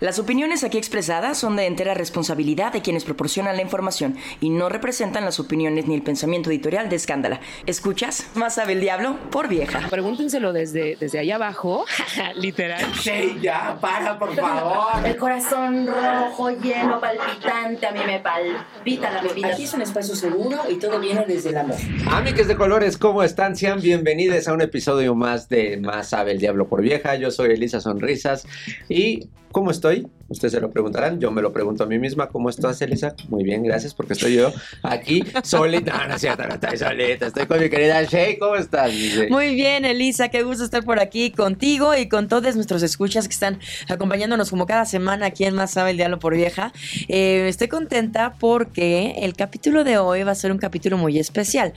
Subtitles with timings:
[0.00, 4.70] Las opiniones aquí expresadas son de entera responsabilidad de quienes proporcionan la información y no
[4.70, 7.40] representan las opiniones ni el pensamiento editorial de Escándala.
[7.66, 8.30] ¿Escuchas?
[8.34, 9.86] Más sabe el diablo por vieja.
[9.90, 11.84] Pregúntenselo desde, desde allá abajo,
[12.36, 12.82] literal.
[12.94, 15.06] Sí, ya, para, por favor.
[15.06, 19.48] El corazón rojo, lleno, palpitante, a mí me palpita la bebida.
[19.48, 21.76] Aquí es un espacio seguro y todo viene desde el amor.
[22.10, 23.54] Amigas de colores, ¿cómo están?
[23.54, 27.16] Sean bienvenidos a un episodio más de Más sabe el diablo por vieja.
[27.16, 28.46] Yo soy Elisa Sonrisas
[28.88, 29.89] y ¿cómo estoy?
[30.30, 32.28] Ustedes se lo preguntarán, yo me lo pregunto a mí misma.
[32.28, 33.16] ¿Cómo estás, Elisa?
[33.28, 34.52] Muy bien, gracias, porque estoy yo
[34.84, 35.98] aquí solita.
[35.98, 37.26] No, no es cierto, no estoy solita.
[37.26, 38.38] Estoy con mi querida Shay.
[38.38, 38.92] ¿Cómo estás?
[39.28, 43.34] Muy bien, Elisa, qué gusto estar por aquí contigo y con todos nuestros escuchas que
[43.34, 46.72] están acompañándonos como cada semana aquí en Más Sabe el Diablo por Vieja.
[47.08, 51.72] Eh, estoy contenta porque el capítulo de hoy va a ser un capítulo muy especial.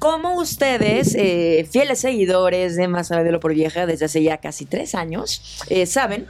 [0.00, 4.38] Como ustedes, eh, fieles seguidores de Más Sabe el Diablo por Vieja desde hace ya
[4.38, 6.26] casi tres años, eh, saben,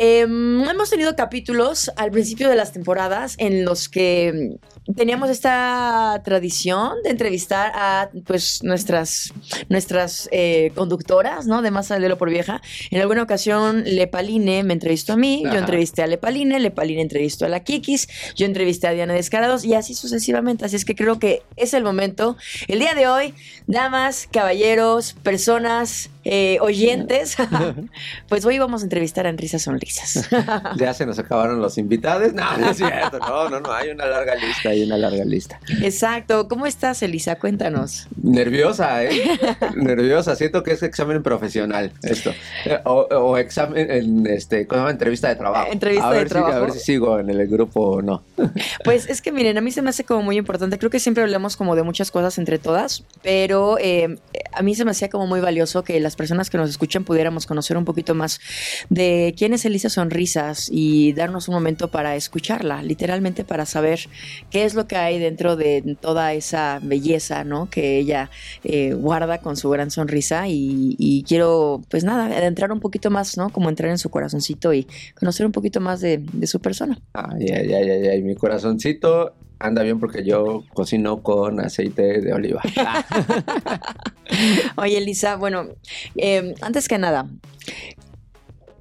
[0.00, 4.56] Em, hemos tenido capítulos al principio de las temporadas en los que
[4.96, 9.32] teníamos esta tradición de entrevistar a pues nuestras
[9.68, 11.62] nuestras eh, conductoras, ¿no?
[11.62, 12.62] De Más lo por Vieja.
[12.92, 17.48] En alguna ocasión Lepaline me entrevistó a mí, yo entrevisté a Lepaline, Lepaline entrevistó a
[17.48, 20.64] la Kikis, yo entrevisté a Diana Descarados y así sucesivamente.
[20.64, 22.36] Así es que creo que es el momento.
[22.68, 23.34] El día de hoy,
[23.66, 27.36] damas, caballeros, personas, eh, oyentes,
[28.28, 29.66] pues hoy vamos a entrevistar a Enrisas
[30.76, 32.32] Ya se nos acabaron los invitados.
[32.34, 33.18] No, no es cierto.
[33.18, 33.72] No, no, no.
[33.72, 34.68] Hay una larga lista.
[34.70, 35.60] Hay una larga lista.
[35.82, 36.48] Exacto.
[36.48, 37.36] ¿Cómo estás, Elisa?
[37.36, 38.06] Cuéntanos.
[38.22, 39.10] Nerviosa, ¿eh?
[39.76, 40.36] Nerviosa.
[40.36, 42.32] Siento que es examen profesional esto.
[42.64, 44.90] Eh, O, o examen, en, este, ¿cómo se llama?
[44.92, 45.72] Entrevista de trabajo.
[45.72, 46.56] Entrevista a ver de si- trabajo.
[46.56, 48.22] a ver si sigo en el grupo o no.
[48.84, 50.78] Pues es que miren, a mí se me hace como muy importante.
[50.78, 54.18] Creo que siempre hablamos como de muchas cosas entre todas, pero eh,
[54.52, 57.46] a mí se me hacía como muy valioso que las personas que nos escuchan pudiéramos
[57.46, 58.40] conocer un poquito más
[58.88, 64.00] de quién es Elisa Sonrisas y darnos un momento para escucharla, literalmente para saber
[64.50, 67.70] qué es lo que hay dentro de toda esa belleza, ¿no?
[67.70, 68.30] Que ella
[68.64, 73.36] eh, guarda con su gran sonrisa y, y quiero, pues nada, adentrar un poquito más,
[73.36, 73.50] ¿no?
[73.50, 74.86] Como entrar en su corazoncito y
[75.18, 76.98] conocer un poquito más de, de su persona.
[77.12, 82.32] Ay, ay, ay, ay, ay, mi corazoncito anda bien porque yo cocino con aceite de
[82.32, 82.62] oliva.
[84.76, 85.66] Oye, Elisa, bueno,
[86.16, 87.28] eh, antes que nada,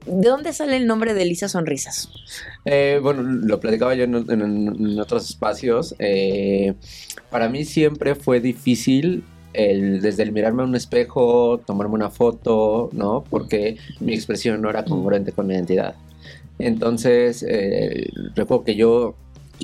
[0.08, 2.10] ¿de dónde sale el nombre de Elisa Sonrisas?
[2.66, 5.96] Eh, bueno, lo platicaba yo en, otros espacios.
[6.00, 6.74] eh,
[7.30, 9.24] para mí siempre fue difícil
[9.54, 13.24] el, desde el mirarme a un espejo, tomarme una foto, ¿no?
[13.30, 15.96] Porque mi expresión no era congruente con mi identidad.
[16.60, 19.16] Entonces, eh, recuerdo que yo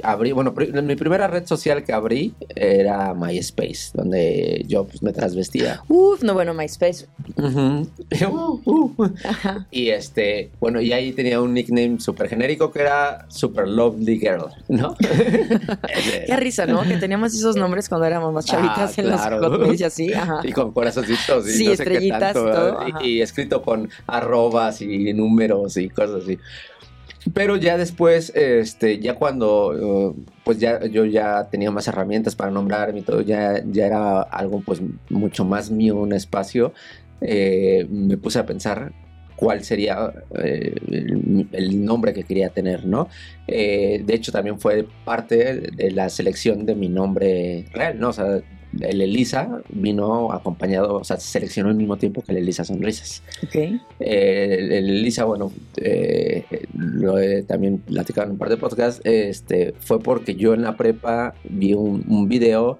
[0.03, 5.81] abrí, bueno, mi primera red social que abrí era MySpace, donde yo pues, me trasvestía.
[5.87, 7.05] Uf, no, bueno, MySpace.
[7.37, 7.87] Ujú.
[8.65, 8.91] Uh.
[9.25, 9.67] Ajá.
[9.71, 14.45] Y este, bueno, y ahí tenía un nickname súper genérico que era Super Lovely Girl,
[14.69, 14.95] ¿no?
[16.27, 16.83] Qué risa, ¿no?
[16.83, 19.39] Que teníamos esos nombres cuando éramos más chavitas Ah, en claro.
[19.39, 20.13] los hotmails y así.
[20.13, 20.39] Ajá.
[20.43, 22.49] Y con corazoncitos y Sí, no sé qué estrellitas tanto.
[22.49, 22.79] y todo.
[23.01, 26.37] Y, y escrito con arrobas y números y cosas así.
[27.33, 32.51] Pero ya después, este, ya cuando, uh, pues ya yo ya tenía más herramientas para
[32.51, 36.73] nombrarme y todo, ya, ya era algo pues mucho más mío, un espacio,
[37.21, 38.91] eh, me puse a pensar
[39.35, 40.75] cuál sería eh,
[41.51, 43.09] el, nombre que quería tener, ¿no?
[43.47, 48.09] Eh, de hecho, también fue parte de la selección de mi nombre real, ¿no?
[48.09, 48.41] O sea,
[48.81, 53.23] el Elisa vino acompañado, o sea, se seleccionó al mismo tiempo que el Elisa Sonrisas.
[53.43, 53.55] Ok.
[53.55, 59.01] Eh, el, el Elisa, bueno, eh, lo he también platicado en un par de podcasts,
[59.03, 62.79] este, fue porque yo en la prepa vi un, un video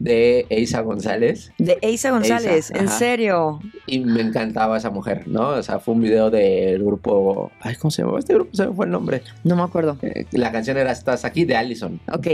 [0.00, 3.60] de Eisa González De Eisa González, en serio.
[3.86, 5.50] y me encantaba esa mujer, ¿no?
[5.50, 8.18] O sea, fue un video del grupo, ay, ¿cómo se llama?
[8.18, 9.22] Este grupo se me fue el nombre.
[9.44, 9.96] No me acuerdo.
[10.02, 12.26] Eh, la canción era Estás aquí de Allison Ok.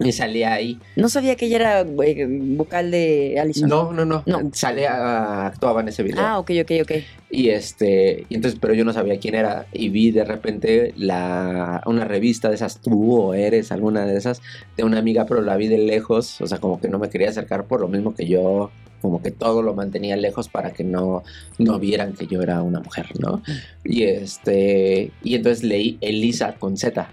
[0.00, 0.78] Y salía ahí.
[0.96, 3.68] No sabía que ella era eh, vocal de Alison.
[3.68, 4.50] No, no, no, No.
[4.52, 6.20] salía, actuaba en ese video.
[6.24, 6.92] Ah, ok, ok, ok.
[7.30, 9.66] Y este, y entonces, pero yo no sabía quién era.
[9.72, 14.40] Y vi de repente la, una revista de esas, tú o eres alguna de esas,
[14.76, 16.40] de una amiga, pero la vi de lejos.
[16.40, 18.70] O sea, como que no me quería acercar por lo mismo que yo
[19.00, 21.24] como que todo lo mantenía lejos para que no,
[21.58, 23.42] no vieran que yo era una mujer, ¿no?
[23.84, 27.10] Y este, y entonces leí Elisa con Z.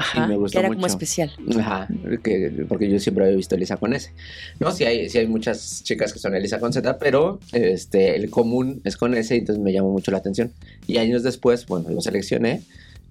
[0.00, 0.92] Ajá, me gustó que era como mucho.
[0.92, 1.32] especial.
[1.58, 1.88] Ajá,
[2.24, 4.10] que- porque yo siempre había visto Elisa con S.
[4.58, 8.30] No, sí hay, sí hay muchas chicas que son Elisa con Z, pero este, el
[8.30, 10.52] común es con S, y entonces me llamó mucho la atención.
[10.86, 12.62] Y años después, bueno, lo seleccioné.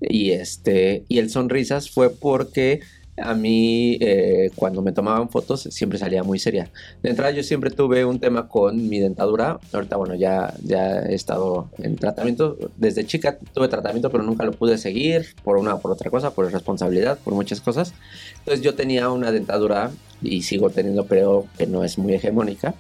[0.02, 2.80] Y este, y el sonrisas fue porque
[3.22, 6.70] a mí, eh, cuando me tomaban fotos, siempre salía muy seria.
[7.02, 9.60] De entrada, yo siempre tuve un tema con mi dentadura.
[9.74, 12.58] Ahorita, bueno, ya, ya he estado en tratamiento.
[12.78, 16.32] Desde chica tuve tratamiento, pero nunca lo pude seguir por una o por otra cosa,
[16.32, 17.94] por responsabilidad, por muchas cosas.
[18.40, 22.76] Entonces, yo tenía una dentadura y sigo teniendo, creo que no es muy hegemónica.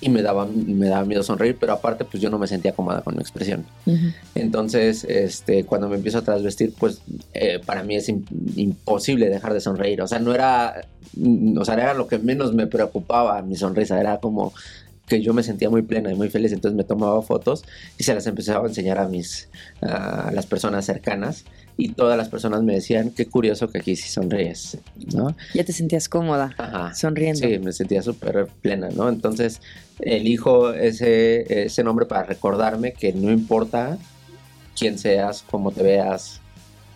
[0.00, 3.00] Y me daba, me daba miedo sonreír, pero aparte, pues yo no me sentía cómoda
[3.00, 3.64] con mi expresión.
[4.34, 7.00] Entonces, este, cuando me empiezo a trasvestir, pues
[7.32, 8.24] eh, para mí es im-
[8.56, 10.02] imposible dejar de sonreír.
[10.02, 10.86] O sea, no era,
[11.58, 13.98] o sea, era lo que menos me preocupaba mi sonrisa.
[13.98, 14.52] Era como
[15.06, 16.52] que yo me sentía muy plena y muy feliz.
[16.52, 17.64] Entonces me tomaba fotos
[17.96, 19.48] y se las empezaba a enseñar a mis,
[19.80, 21.44] a las personas cercanas.
[21.78, 24.78] Y todas las personas me decían, qué curioso que aquí sí sonríes,
[25.14, 25.36] ¿no?
[25.52, 26.94] Ya te sentías cómoda, Ajá.
[26.94, 27.46] sonriendo.
[27.46, 29.08] Sí, me sentía súper plena, ¿no?
[29.10, 29.60] Entonces,
[30.00, 33.98] elijo ese, ese nombre para recordarme que no importa
[34.78, 36.40] quién seas, cómo te veas,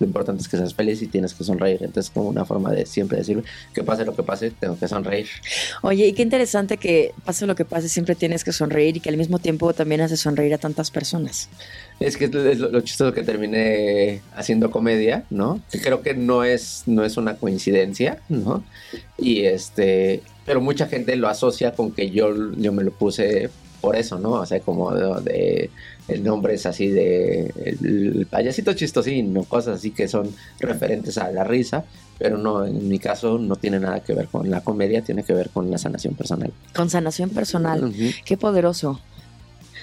[0.01, 1.79] lo importante es que seas feliz y tienes que sonreír.
[1.83, 3.45] Entonces, como una forma de siempre decirme
[3.75, 5.29] que pase lo que pase, tengo que sonreír.
[5.83, 9.11] Oye, y qué interesante que pase lo que pase, siempre tienes que sonreír y que
[9.11, 11.49] al mismo tiempo también hace sonreír a tantas personas.
[12.01, 15.61] Es que es lo, es lo- lo chistoso que terminé haciendo comedia, ¿no?
[15.71, 18.65] Que creo que no es, no es una coincidencia, ¿no?
[19.19, 23.51] Y este, pero mucha gente lo asocia con que yo, yo me lo puse
[23.81, 24.33] por eso, ¿no?
[24.33, 25.71] O sea, como de, de-
[26.09, 29.45] el nombre es así de el, payasito chistosín, ¿no?
[29.45, 30.29] Cosas así que son
[30.59, 31.85] referentes a la risa,
[32.19, 35.33] pero no, en mi caso no tiene nada que ver con la comedia, tiene que
[35.33, 36.53] ver con la sanación personal.
[36.75, 37.93] Con sanación personal.
[38.25, 39.01] Qué poderoso.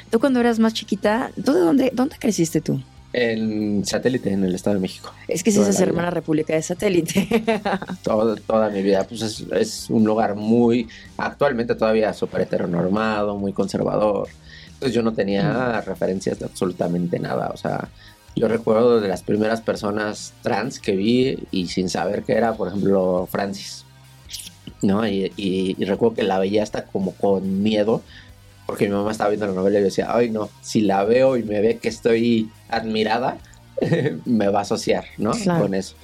[0.09, 2.81] Tú cuando eras más chiquita, ¿tú de dónde, dónde creciste tú?
[3.19, 5.11] En satélite, en el Estado de México.
[5.27, 5.87] Es que si Toda es vida.
[5.87, 7.27] hermana República de Satélite.
[8.03, 9.05] todo- toda mi vida.
[9.05, 10.87] Pues es, es un lugar muy,
[11.17, 14.27] actualmente todavía súper heteronormado, muy conservador.
[14.73, 17.49] Entonces yo no tenía referencias de absolutamente nada.
[17.51, 17.89] O sea,
[18.35, 22.67] yo recuerdo de las primeras personas trans que vi y sin saber qué era, por
[22.67, 23.83] ejemplo, Francis.
[24.83, 25.07] ¿No?
[25.07, 28.03] Y, y- y recuerdo que la veía hasta como con miedo.
[28.67, 31.37] Porque mi mamá estaba viendo la novela y yo decía, ay no, si la veo
[31.37, 33.39] y me ve que estoy admirada,
[34.25, 35.31] me va a asociar, ¿no?
[35.31, 35.63] Claro.
[35.63, 35.95] Con eso.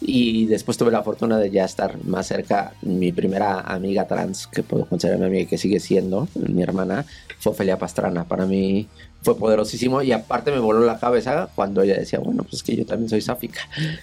[0.00, 2.72] Y después tuve la fortuna de ya estar más cerca.
[2.82, 7.04] Mi primera amiga trans, que puedo considerar mi amiga y que sigue siendo mi hermana,
[7.40, 8.24] fue Ofelia Pastrana.
[8.24, 8.86] Para mí
[9.22, 12.76] fue poderosísimo y aparte me voló la cabeza cuando ella decía, bueno, pues es que
[12.76, 13.60] yo también soy sáfica.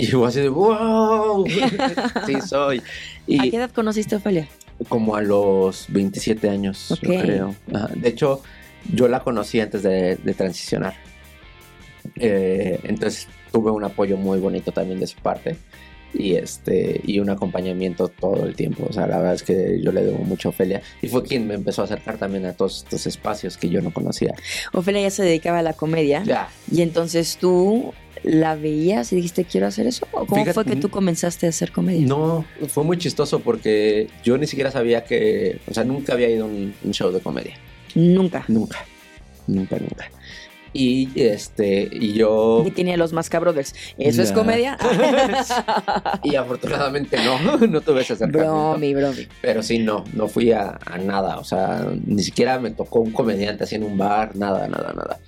[0.00, 1.44] Y yo así de, wow,
[2.26, 2.78] sí soy.
[2.78, 4.48] ¿A qué edad conociste a Ofelia?
[4.88, 7.54] Como a los 27 años, yo creo.
[7.72, 7.88] Ajá.
[7.94, 8.42] De hecho,
[8.92, 10.94] yo la conocí antes de, de transicionar.
[12.16, 15.56] Eh, entonces tuve un apoyo muy bonito también de su parte
[16.14, 18.86] y este y un acompañamiento todo el tiempo.
[18.88, 21.46] O sea, la verdad es que yo le debo mucho a Ofelia y fue quien
[21.46, 24.34] me empezó a acercar también a todos estos espacios que yo no conocía.
[24.72, 26.22] Ofelia ya se dedicaba a la comedia.
[26.24, 27.92] Ya, Y entonces tú
[28.22, 30.06] la veías y dijiste, quiero hacer eso.
[30.12, 32.06] ¿O cómo Fíjate- fue que tú comenzaste a hacer comedia?
[32.06, 36.44] no, fue muy chistoso porque yo ni siquiera sabía que, o sea, nunca había ido
[36.44, 37.54] a un, un show de comedia.
[37.94, 38.44] Nunca.
[38.48, 38.78] Nunca,
[39.46, 40.10] nunca, nunca.
[40.74, 42.60] Y este, y yo.
[42.62, 43.74] Ni tenía los Masca Brothers.
[43.96, 44.76] ¿Eso es comedia?
[46.22, 48.52] Y afortunadamente no, no tuve ese acercamiento.
[48.72, 49.26] bromi, bromi.
[49.40, 51.38] Pero sí, no, no fui a, a nada.
[51.38, 55.18] O sea, ni siquiera me tocó un comediante así en un bar, nada, nada, nada.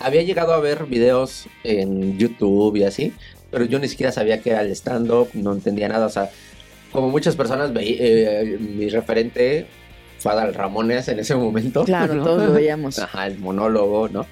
[0.00, 3.12] Había llegado a ver videos en YouTube y así,
[3.50, 6.06] pero yo ni siquiera sabía que era el stand-up, no entendía nada.
[6.06, 6.30] O sea,
[6.90, 9.66] como muchas personas, eh, mi referente
[10.18, 11.84] fue Adal Ramones en ese momento.
[11.84, 12.24] Claro, ¿no?
[12.24, 12.98] todos lo veíamos.
[13.00, 14.26] Ajá, el monólogo, ¿no?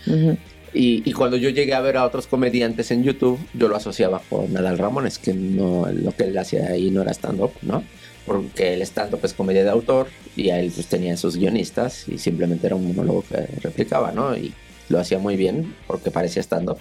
[0.72, 4.20] Y, y cuando yo llegué a ver a otros comediantes en YouTube, yo lo asociaba
[4.28, 7.82] con Nadal Ramones, que no, lo que él hacía ahí no era stand-up, ¿no?
[8.26, 12.18] Porque el stand-up es comedia de autor y a él pues tenía sus guionistas y
[12.18, 14.36] simplemente era un monólogo que replicaba, ¿no?
[14.36, 14.52] Y
[14.88, 16.78] lo hacía muy bien porque parecía stand-up.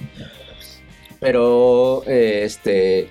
[1.20, 3.10] Pero, eh, este,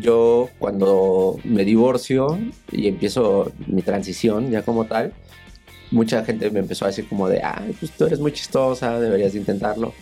[0.00, 2.38] yo cuando me divorcio
[2.70, 5.12] y empiezo mi transición ya como tal,
[5.90, 9.34] mucha gente me empezó a decir como de, ay, pues tú eres muy chistosa, deberías
[9.34, 9.92] de intentarlo.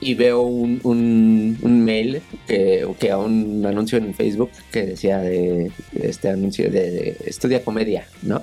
[0.00, 5.18] Y veo un, un, un mail que, que a un anuncio en Facebook que decía
[5.18, 8.42] de este anuncio de, de estudia comedia, ¿no?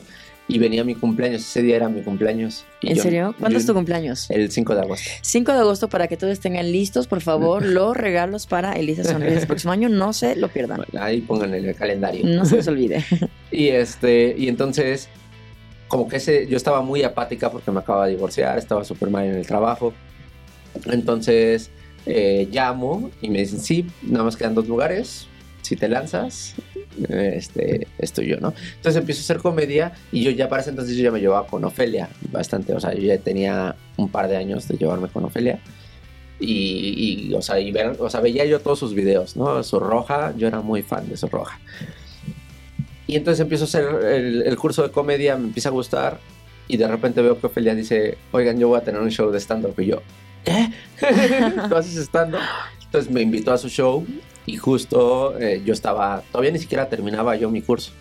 [0.54, 2.66] Y venía mi cumpleaños, ese día era mi cumpleaños.
[2.82, 3.36] ¿En yo- serio?
[3.40, 4.30] ¿Cuándo es tu cumpleaños?
[4.30, 5.10] El 5 de agosto.
[5.22, 9.42] 5 de agosto para que todos tengan listos, por favor, los regalos para Elisa Sonríes
[9.42, 9.88] el próximo año.
[9.90, 10.82] No se lo pierdan.
[11.00, 12.26] Ahí pongan en el calendario.
[12.26, 13.04] No se les olvide.
[13.54, 15.10] Y este, y entonces,
[15.90, 19.26] como que ese, yo estaba muy apática porque me acababa de divorciar, estaba súper mal
[19.26, 19.94] en el trabajo.
[20.86, 21.70] Entonces
[22.06, 25.28] eh, llamo y me dicen, sí, nada más quedan dos lugares,
[25.62, 26.56] si te lanzas,
[27.10, 28.54] este, estoy yo, ¿no?
[28.76, 31.48] Entonces empiezo a hacer comedia y yo ya para ese entonces yo ya me llevaba
[31.48, 35.26] con Ofelia bastante, o sea, yo ya tenía un par de años de llevarme con
[35.26, 35.60] Ofelia.
[36.40, 39.62] Y, y, o, sea, y ver, o sea, veía yo todos sus videos, ¿no?
[39.62, 41.60] Su roja, yo era muy fan de su roja.
[43.06, 46.20] Y entonces empiezo a hacer el, el curso de comedia, me empieza a gustar
[46.68, 49.40] y de repente veo que Ofelia dice, oigan, yo voy a tener un show de
[49.40, 50.02] stand-up y yo,
[50.46, 50.70] ¿qué?
[51.70, 52.40] ¿Tú haces stand-up?
[52.86, 54.06] Entonces me invitó a su show
[54.46, 57.92] y justo eh, yo estaba, todavía ni siquiera terminaba yo mi curso.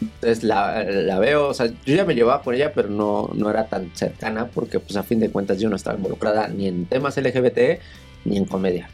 [0.00, 3.48] Entonces la, la, veo, o sea, yo ya me llevaba con ella, pero no, no
[3.48, 6.86] era tan cercana porque pues a fin de cuentas yo no estaba involucrada ni en
[6.86, 7.80] temas LGBT
[8.24, 8.88] ni en comedia.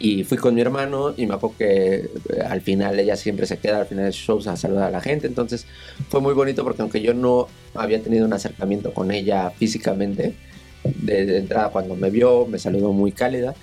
[0.00, 2.08] Y fui con mi hermano y me acuerdo que eh,
[2.48, 5.26] al final ella siempre se queda al final de shows a saludar a la gente.
[5.26, 5.66] Entonces
[6.08, 10.34] fue muy bonito porque aunque yo no había tenido un acercamiento con ella físicamente,
[10.84, 13.54] de, de entrada cuando me vio me saludó muy cálida.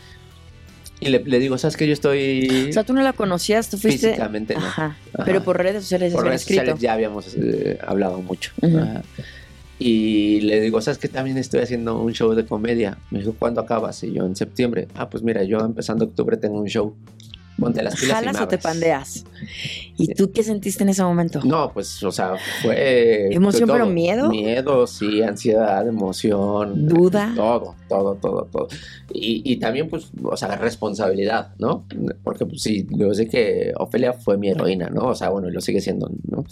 [0.99, 2.67] Y le, le, digo, ¿sabes que Yo estoy...
[2.69, 4.07] O sea, tú no la conocías, tú fuiste...
[4.07, 4.61] Físicamente no.
[4.61, 4.97] Ajá.
[5.13, 5.25] Ajá.
[5.25, 6.61] Pero por redes sociales por redes escrito.
[6.61, 8.51] sociales ya habíamos eh, hablado mucho.
[8.61, 8.81] Uh -huh.
[8.81, 9.03] Ajá.
[9.77, 12.97] Y le digo, ¿sabes que También estoy haciendo un show de comedia.
[13.11, 14.03] Me dijo, ¿cuándo acabas?
[14.03, 14.87] Y yo, en septiembre.
[14.95, 16.95] Ah, pues mira, yo empezando octubre tengo un show.
[17.59, 19.25] Ponte las pilas ¿Jalas y o te pandeas?
[19.97, 21.39] ¿Y tú qué sentiste en ese momento?
[21.45, 23.33] No, pues, o sea, fue...
[23.33, 24.29] ¿Emoción, fue pero miedo?
[24.29, 26.85] Miedo, sí, ansiedad, emoción.
[26.85, 27.31] ¿Duda?
[27.35, 28.67] Todo, todo, todo, todo.
[29.13, 31.85] Y, y también, pues, o sea, responsabilidad, ¿no?
[32.23, 35.07] Porque, pues, sí, yo sé que Ofelia fue mi heroína, ¿no?
[35.07, 36.43] O sea, bueno, y lo sigue siendo, ¿no?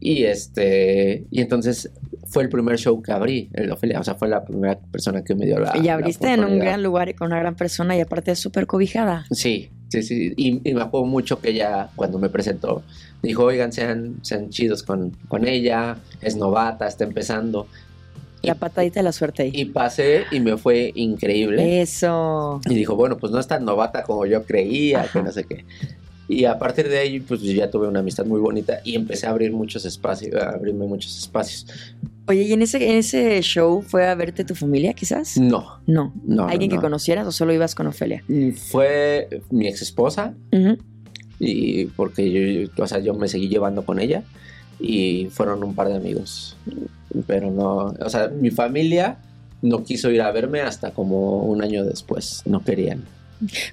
[0.00, 1.90] Y este, y entonces
[2.26, 5.34] fue el primer show que abrí, el Ofelia, o sea, fue la primera persona que
[5.34, 5.78] me dio la.
[5.78, 8.66] Y abriste la en un gran lugar y con una gran persona y aparte súper
[8.66, 9.24] cobijada.
[9.30, 9.70] Sí,
[10.02, 10.34] sí, sí.
[10.36, 12.82] Y, y, me acuerdo mucho que ella, cuando me presentó,
[13.22, 17.66] dijo, oigan, sean, sean chidos con, con ella, es novata, está empezando.
[18.42, 19.50] La patadita de la suerte ahí.
[19.54, 21.80] Y pasé y me fue increíble.
[21.80, 22.60] Eso.
[22.68, 25.12] Y dijo, bueno, pues no es tan novata como yo creía, Ajá.
[25.12, 25.64] que no sé qué.
[26.28, 29.30] Y a partir de ahí, pues ya tuve una amistad muy bonita y empecé a
[29.30, 31.66] abrir muchos espacios, a abrirme muchos espacios.
[32.26, 35.36] Oye, ¿y en ese, en ese show fue a verte tu familia, quizás?
[35.36, 35.80] No.
[35.86, 36.14] No.
[36.24, 38.24] no ¿Alguien no, que conocieras o solo ibas con Ofelia?
[38.56, 40.34] Fue mi ex esposa.
[40.52, 40.78] Uh -huh.
[41.38, 44.22] Y porque yo, o sea, yo me seguí llevando con ella.
[44.80, 46.56] Y fueron un par de amigos.
[47.26, 49.18] Pero no, o sea, mi familia
[49.60, 52.42] no quiso ir a verme hasta como un año después.
[52.46, 53.04] No querían.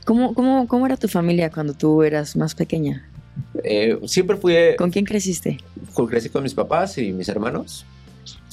[0.06, 3.08] ¿Cómo, cómo, cómo era tu familia cuando tú eras más pequeña?
[3.64, 4.56] Eh, siempre fui.
[4.78, 5.58] ¿Con quién creciste?
[6.10, 7.86] Crecí con mis papás y mis hermanos.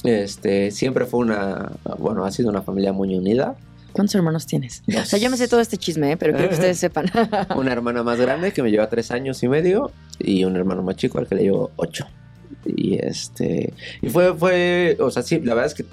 [0.03, 3.55] Este, siempre fue una, bueno, ha sido una familia muy unida.
[3.91, 4.83] ¿Cuántos hermanos tienes?
[4.87, 5.01] Dos.
[5.01, 6.17] O sea, yo me sé todo este chisme, ¿eh?
[6.17, 7.07] pero quiero que ustedes sepan.
[7.55, 10.95] una hermana más grande que me lleva tres años y medio y un hermano más
[10.95, 12.07] chico al que le llevo ocho.
[12.65, 15.85] Y este, y fue, fue, o sea, sí, la verdad es que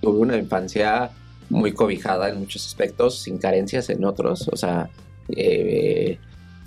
[0.00, 1.10] tuve una infancia
[1.50, 4.48] muy cobijada en muchos aspectos, sin carencias en otros.
[4.48, 4.90] O sea,
[5.28, 6.18] eh,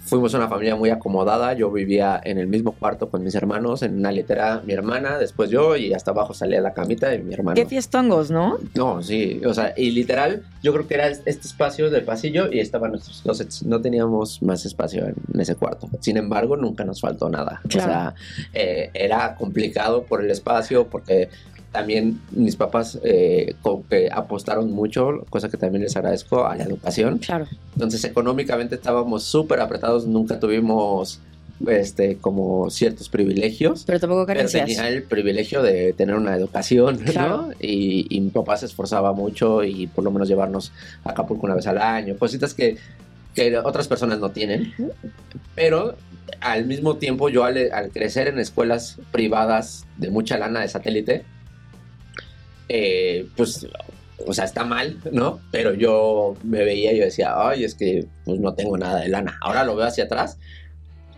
[0.03, 1.53] fuimos una familia muy acomodada.
[1.53, 5.49] Yo vivía en el mismo cuarto con mis hermanos, en una litera mi hermana, después
[5.49, 7.55] yo, y hasta abajo salía la camita y mi hermano.
[7.55, 8.57] Qué fiestongos, ¿no?
[8.75, 12.59] No, sí, o sea, y literal, yo creo que era este espacio del pasillo y
[12.59, 13.63] estaban nuestros closets.
[13.63, 15.89] No teníamos más espacio en, en ese cuarto.
[15.99, 17.61] Sin embargo, nunca nos faltó nada.
[17.69, 17.89] Claro.
[17.89, 18.15] O sea,
[18.53, 21.29] eh, era complicado por el espacio, porque
[21.71, 23.55] también mis papás eh,
[23.89, 27.19] que apostaron mucho, cosa que también les agradezco, a la educación.
[27.19, 27.47] Claro.
[27.73, 31.21] Entonces económicamente estábamos súper apretados, nunca tuvimos
[31.67, 33.83] este como ciertos privilegios.
[33.85, 34.65] Pero tampoco carencias.
[34.65, 37.37] Pero tenía el privilegio de tener una educación, claro.
[37.37, 37.53] ¿no?
[37.59, 40.71] Y, y, mi papá se esforzaba mucho y por lo menos llevarnos
[41.03, 42.77] a Acapulco una vez al año, cositas que,
[43.33, 44.73] que otras personas no tienen.
[45.55, 45.95] Pero
[46.41, 51.23] al mismo tiempo yo al, al crecer en escuelas privadas de mucha lana de satélite,
[52.73, 53.67] eh, pues,
[54.25, 55.41] o sea, está mal, ¿no?
[55.51, 59.09] Pero yo me veía y yo decía, ay, es que pues no tengo nada de
[59.09, 59.37] lana.
[59.41, 60.37] Ahora lo veo hacia atrás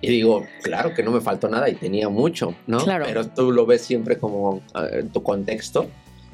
[0.02, 2.80] y digo, claro que no me faltó nada y tenía mucho, ¿no?
[2.80, 3.06] Claro.
[3.08, 5.88] Pero tú lo ves siempre como en tu contexto.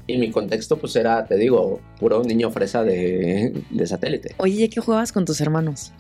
[0.08, 4.34] Y mi contexto, pues era, te digo, puro niño fresa de, de satélite.
[4.38, 5.92] Oye, ¿qué jugabas con tus hermanos?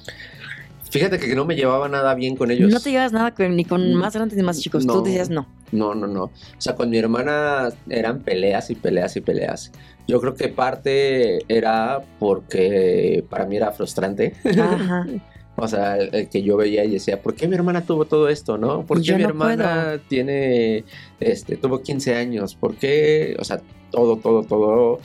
[0.89, 2.71] Fíjate que no me llevaba nada bien con ellos.
[2.71, 4.85] No te llevas nada con, ni con más grandes ni más chicos.
[4.85, 5.47] No, Tú decías no.
[5.71, 6.23] No, no, no.
[6.23, 9.71] O sea, con mi hermana eran peleas y peleas y peleas.
[10.07, 14.33] Yo creo que parte era porque para mí era frustrante.
[14.45, 15.05] Ajá.
[15.55, 18.29] o sea, el, el, que yo veía y decía, ¿por qué mi hermana tuvo todo
[18.29, 18.85] esto, no?
[18.85, 19.99] ¿Por qué yo mi no hermana puedo.
[20.07, 20.83] tiene,
[21.19, 22.55] este, tuvo 15 años?
[22.55, 23.35] ¿Por qué?
[23.39, 23.61] O sea,
[23.91, 24.99] todo, todo, todo.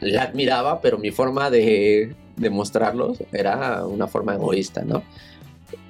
[0.00, 5.02] La admiraba, pero mi forma de, de mostrarlos era una forma egoísta, ¿no?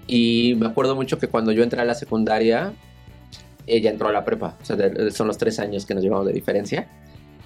[0.07, 2.73] Y me acuerdo mucho que cuando yo entré a la secundaria,
[3.67, 4.57] ella entró a la prepa.
[4.61, 6.89] O sea, de- son los tres años que nos llevamos de diferencia.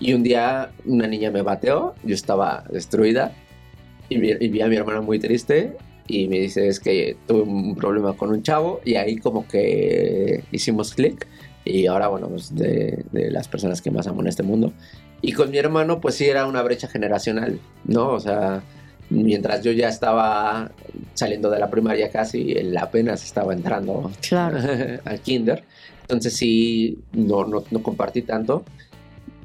[0.01, 3.33] Y un día una niña me bateó, yo estaba destruida
[4.09, 7.43] y vi, y vi a mi hermana muy triste y me dice es que tuve
[7.43, 11.27] un problema con un chavo y ahí como que hicimos clic
[11.65, 14.73] y ahora bueno, pues de, de las personas que más amo en este mundo.
[15.23, 18.11] Y con mi hermano pues sí era una brecha generacional, ¿no?
[18.11, 18.63] O sea,
[19.09, 20.71] mientras yo ya estaba
[21.15, 24.59] saliendo de la primaria casi, él apenas estaba entrando Claro.
[25.07, 25.65] al kinder.
[26.07, 28.65] Entonces sí, no, no, no compartí tanto.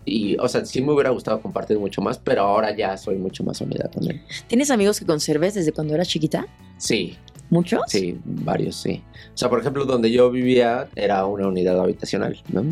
[0.06, 3.44] Y, o sea, sí me hubiera gustado compartir mucho más, pero ahora ya soy mucho
[3.44, 4.22] más unida con él.
[4.48, 6.48] ¿Tienes amigos que conserves desde cuando eras chiquita?
[6.78, 7.18] Sí,
[7.52, 7.82] ¿Muchos?
[7.88, 9.04] sí, varios, sí.
[9.34, 12.64] O sea, por ejemplo, donde yo vivía era una unidad habitacional, ¿no?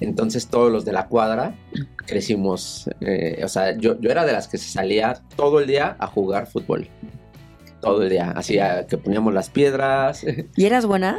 [0.00, 1.56] Entonces todos los de la cuadra
[1.96, 5.96] crecimos, eh, o sea, yo, yo era de las que se salía todo el día
[5.98, 6.88] a jugar fútbol.
[7.80, 10.24] Todo el día, hacía que poníamos las piedras.
[10.56, 11.18] ¿Y eras buena?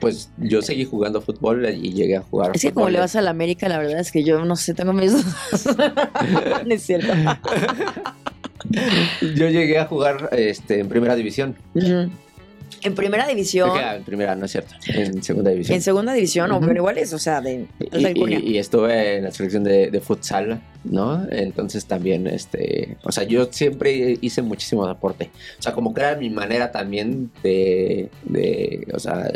[0.00, 3.22] Pues yo seguí jugando fútbol y llegué a jugar Es que como le vas a
[3.22, 5.76] la América, la verdad es que yo no sé, tengo mis dudas.
[6.66, 7.12] no es cierto.
[9.34, 11.56] Yo llegué a jugar este, en primera división.
[11.74, 12.10] Ujú.
[12.82, 14.74] En primera división, En primera, no es cierto.
[14.88, 15.76] En segunda división.
[15.76, 16.66] en segunda división, o Ujú.
[16.66, 20.00] pero igual es, o sea, de y, y- y estuve en la selección de, de
[20.00, 21.26] futsal, ¿no?
[21.30, 25.30] Entonces también, este, o sea, yo siempre hice muchísimo deporte.
[25.58, 29.30] O sea, como que era mi manera también de, de, o sea,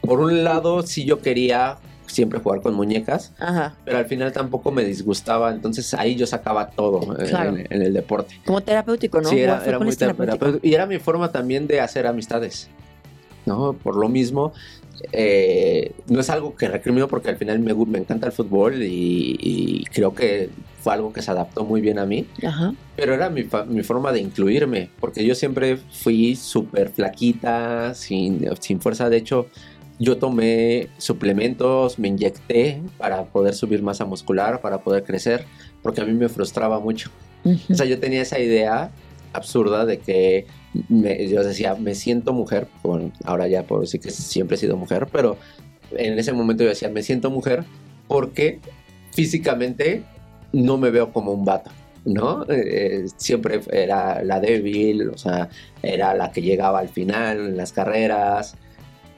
[0.00, 1.76] por un lado, sí yo quería
[2.08, 3.74] siempre jugar con muñecas, Ajá.
[3.84, 7.56] pero al final tampoco me disgustaba, entonces ahí yo sacaba todo eh, Claro.
[7.56, 8.40] en, en el deporte.
[8.44, 9.28] Como terapéutico, ¿no?
[9.28, 10.38] Sí, era, muy es terapéutico.
[10.38, 10.66] terapéutico.
[10.66, 12.68] Y era mi forma también de hacer amistades.
[13.46, 13.72] ¿No?
[13.72, 14.52] Por lo mismo,
[15.12, 19.36] eh, no es algo que recrimino porque al final me, me encanta el fútbol y,
[19.40, 20.50] y creo que
[20.82, 22.26] fue algo que se adaptó muy bien a mí.
[22.46, 22.74] Ajá.
[22.96, 28.80] Pero era mi, mi forma de incluirme, porque yo siempre fui súper flaquita, sin, sin
[28.80, 29.08] fuerza.
[29.08, 29.46] De hecho,
[29.98, 35.44] yo tomé suplementos, me inyecté para poder subir masa muscular, para poder crecer,
[35.82, 37.10] porque a mí me frustraba mucho.
[37.44, 37.72] Ujú.
[37.72, 38.90] O sea, yo tenía esa idea
[39.32, 40.46] absurda de que
[40.88, 42.68] me- yo decía, me siento mujer.
[42.82, 45.36] Bueno, ahora ya puedo decir que siempre he sido mujer, pero
[45.96, 47.64] en ese momento yo decía, me siento mujer
[48.06, 48.60] porque
[49.12, 50.02] físicamente
[50.52, 51.70] no me veo como un vato.
[52.04, 52.46] ¿No?
[52.48, 55.50] Eh, siempre era la débil, o sea,
[55.82, 58.54] era la que llegaba al final en las carreras.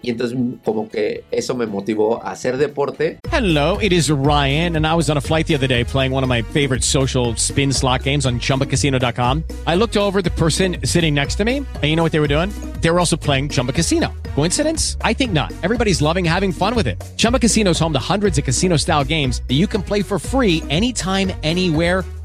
[0.03, 4.87] Y entonces, como que eso me motivó a hacer deporte Hello, it is Ryan, and
[4.87, 7.73] I was on a flight the other day playing one of my favorite social spin
[7.73, 9.45] slot games on chumbacasino.com.
[9.67, 12.29] I looked over the person sitting next to me, and you know what they were
[12.29, 12.51] doing?
[12.81, 14.13] They were also playing Chumba Casino.
[14.35, 14.97] Coincidence?
[15.03, 15.53] I think not.
[15.63, 17.01] Everybody's loving having fun with it.
[17.17, 20.19] Chumba Casino is home to hundreds of casino style games that you can play for
[20.19, 22.05] free anytime, anywhere,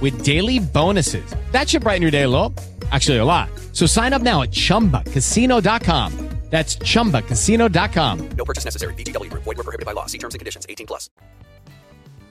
[0.00, 1.24] with daily bonuses.
[1.52, 2.52] That should brighten your day a little.
[2.92, 3.48] Actually, a lot.
[3.72, 6.12] So sign up now at chumbacasino.com.
[6.48, 8.28] That's chumbacasino.com.
[8.36, 8.94] No purchase necessary.
[8.94, 9.42] VGW Group.
[9.42, 10.06] Void were prohibited by law.
[10.06, 10.64] See terms and conditions.
[10.68, 11.10] 18 plus.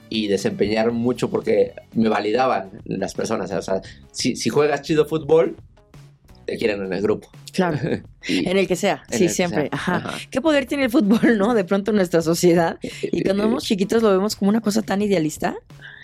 [0.08, 3.50] y desempeñar mucho porque me validaban las personas.
[3.50, 5.56] O sea, si, si juegas chido fútbol,
[6.46, 7.28] te quieren en el grupo.
[7.52, 7.78] Claro.
[8.28, 9.62] Y- En el que sea, sí, siempre.
[9.62, 9.96] sea, Ajá.
[9.96, 10.18] ajá.
[10.30, 11.54] ¿Qué poder tiene el fútbol, no?
[11.54, 12.78] De pronto en nuestra sociedad.
[13.02, 15.54] Y cuando somos chiquitos lo vemos como una cosa tan idealista.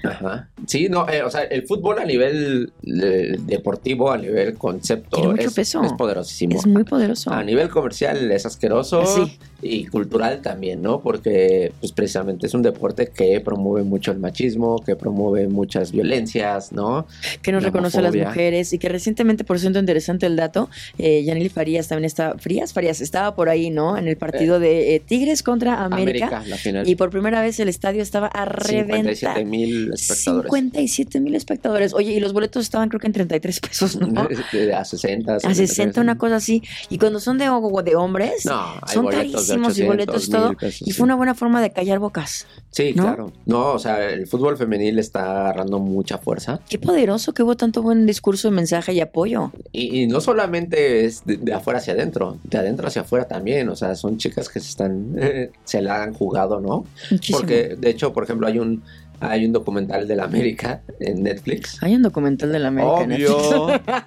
[0.05, 0.49] Ajá.
[0.67, 5.31] Sí, no, eh, o sea, el fútbol a nivel eh, deportivo, a nivel concepto, Tiene
[5.33, 5.83] mucho es, peso.
[5.83, 6.59] es poderosísimo.
[6.59, 7.31] Es muy poderoso.
[7.33, 9.39] A nivel comercial es asqueroso Sí.
[9.63, 11.01] Y cultural también, ¿no?
[11.01, 16.73] Porque pues precisamente es un deporte que promueve mucho el machismo, que promueve muchas violencias,
[16.73, 17.07] ¿no?
[17.43, 21.23] que nos reconoce a las mujeres y que recientemente, por cierto, interesante el dato, eh,
[21.25, 23.97] Yaneli Farías también está, Frías, Farías estaba por ahí, ¿no?
[23.97, 26.43] En el partido de eh, Tigres contra América.
[26.47, 26.89] la final.
[26.89, 29.45] Y por primera vez el estadio estaba a 57 reventar.
[29.45, 30.51] mil espectadores.
[30.51, 31.95] 57 mil espectadores.
[31.95, 34.29] Oye, y los boletos estaban creo que en 33 pesos, ¿no?
[34.77, 36.63] a 60, A 60, una cosa así.
[36.91, 40.49] Y cuando son de, de hombres, No, hay son boletos y 800, boletos todo.
[40.49, 42.47] 1000 pesos, Y fue una buena forma de callar bocas.
[42.71, 43.05] Sí, ¿no?
[43.05, 43.33] claro.
[43.47, 46.61] No, o sea, el fútbol femenil está agarrando mucha fuerza.
[46.69, 49.53] Qué poderoso que hubo tanto buen discurso, mensaje y apoyo.
[49.73, 53.69] Y, y no solamente es de, de afuera hacia adentro, de adentro hacia afuera también.
[53.69, 55.17] O sea, son chicas que se están,
[55.65, 56.85] se la han jugado, ¿no?
[57.11, 57.39] Muchísimo.
[57.39, 58.83] Porque, de hecho, por ejemplo, hay un,
[59.23, 61.83] hay un documental de la América en Netflix.
[61.83, 63.03] Hay un documental de la América.
[63.03, 63.67] en Obvio.
[63.69, 64.03] Netflix.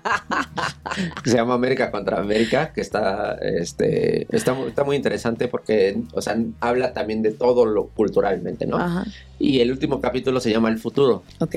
[1.24, 6.22] que se llama América contra América, que está, este, está, está muy interesante porque, o
[6.22, 8.78] sea, habla también de todo lo culturalmente, ¿no?
[8.78, 9.06] Ajá,
[9.40, 11.56] Y el último capítulo se llama El futuro ok.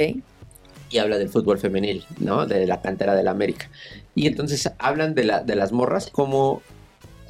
[0.91, 2.47] y habla del fútbol femenil, ¿no?
[2.47, 3.69] De la cantera de la América.
[4.15, 6.63] Y entonces hablan de, la, de las morras como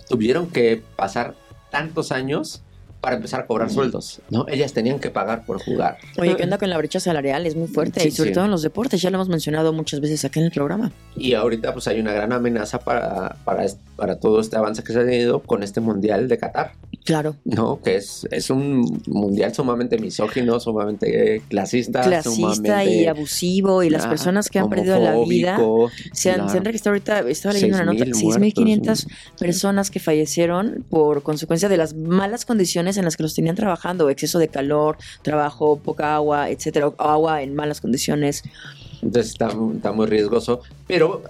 [0.08, 1.34] tuvieron que pasar
[1.70, 2.62] tantos años
[3.00, 4.46] para empezar a cobrar sueldos, ¿no?
[4.48, 5.98] Ellas tenían que pagar por jugar.
[6.18, 7.46] Oye, ¿qué onda con la brecha salarial?
[7.46, 8.34] Es muy fuerte, Sí, y sobre sí.
[8.34, 10.90] todo en los deportes, ya lo hemos mencionado muchas veces aquí en el programa.
[11.16, 13.64] Y ahorita pues hay una gran amenaza para, para,
[13.96, 16.72] para todo este avance que se ha tenido con este Mundial de Qatar,
[17.04, 17.80] Claro, ¿no?
[17.80, 24.06] Que es, es un mundial sumamente misógino, sumamente clasista, clasista sumamente, y abusivo, y las
[24.06, 25.58] personas que han perdido la vida
[26.12, 29.06] se han, se han registrado ahorita, estaba leyendo una nota, 6,000 6.500 muertos.
[29.38, 34.10] personas que fallecieron por consecuencia de las malas condiciones en las que los tenían trabajando,
[34.10, 38.42] exceso de calor, trabajo, poca agua, etcétera, agua en malas condiciones.
[39.02, 40.60] Entonces está, está muy riesgoso.
[40.86, 41.22] Pero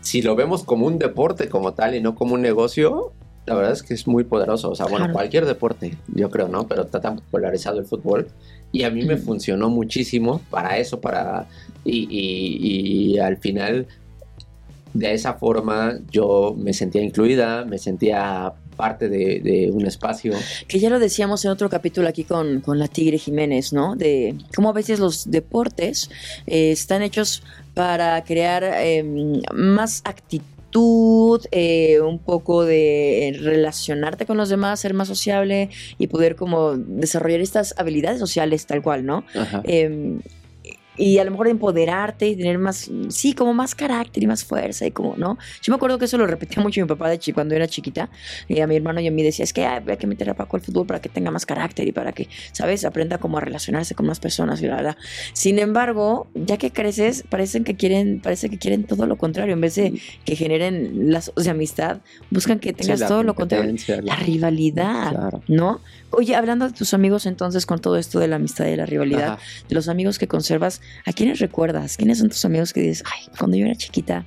[0.00, 3.12] si lo vemos como un deporte como tal y no como un negocio,
[3.46, 4.70] la verdad es que es muy poderoso.
[4.70, 5.12] O sea, bueno, Claro.
[5.14, 6.66] cualquier deporte, yo creo, ¿no?
[6.66, 8.28] Pero está tan popularizado el fútbol.
[8.72, 9.22] Y a mí me Ujú.
[9.24, 11.46] funcionó muchísimo para eso, para...
[11.84, 13.86] Y, y- y al final,
[14.92, 20.34] de esa forma, yo me sentía incluida, me sentía parte de, de un espacio.
[20.68, 23.94] Que ya lo decíamos en otro capítulo aquí con, con la Tigre Jiménez, ¿no?
[23.96, 26.10] De cómo a veces los deportes
[26.46, 29.02] eh, están hechos para crear eh,
[29.54, 30.44] más actitud,
[31.52, 36.76] eh, un poco de eh, relacionarte con los demás, ser más sociable y poder como
[36.76, 39.24] desarrollar estas habilidades sociales tal cual, ¿no?
[39.34, 39.62] Ajá.
[39.64, 40.18] Eh,
[40.96, 44.86] y a lo mejor empoderarte y tener más, sí, como más carácter y más fuerza
[44.86, 45.38] y como, ¿no?
[45.62, 48.10] Yo me acuerdo que eso lo repetía mucho mi papá de chi cuando era chiquita,
[48.48, 50.34] y a mi hermano y a mí decía, es que ay, hay que meter a
[50.34, 52.84] Paco al fútbol para que tenga más carácter y para que, ¿sabes?
[52.84, 54.96] Aprenda como a relacionarse con más personas y la verdad.
[55.32, 59.60] Sin embargo, ya que creces, parecen que quieren, parece que quieren todo lo contrario, en
[59.60, 61.98] vez de que generen lazos de amistad,
[62.30, 63.74] buscan que tengas Sí, todo lo contrario.
[63.88, 65.42] La la- rivalidad, Claro.
[65.48, 65.80] ¿no?
[66.10, 69.34] Oye, hablando de tus amigos entonces con todo esto de la amistad y la rivalidad,
[69.34, 69.38] Ajá.
[69.68, 71.96] de los amigos que conservas, ¿a quiénes recuerdas?
[71.96, 74.24] ¿Quiénes son tus amigos que dices, ay, cuando yo era chiquita,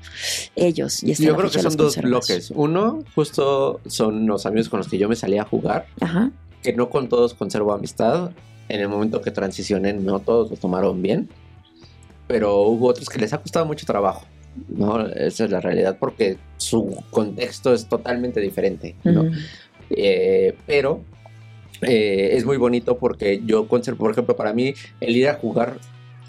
[0.56, 1.02] ellos?
[1.04, 2.10] Y Yo creo que son dos conservas?
[2.10, 2.52] bloques.
[2.54, 6.74] Uno, justo son los amigos con los que yo me salía a jugar, Ajá, que
[6.74, 8.32] no con todos conservo amistad.
[8.68, 11.28] En el momento que transicioné, no todos lo tomaron bien,
[12.28, 14.26] pero hubo otros que les ha costado mucho trabajo.
[14.68, 18.96] No, esa es la realidad, porque su contexto es totalmente diferente.
[19.04, 19.26] ¿no?
[19.90, 21.02] Eh, pero
[21.82, 25.78] eh, es muy bonito porque yo conservo, por ejemplo, para mí, el ir a jugar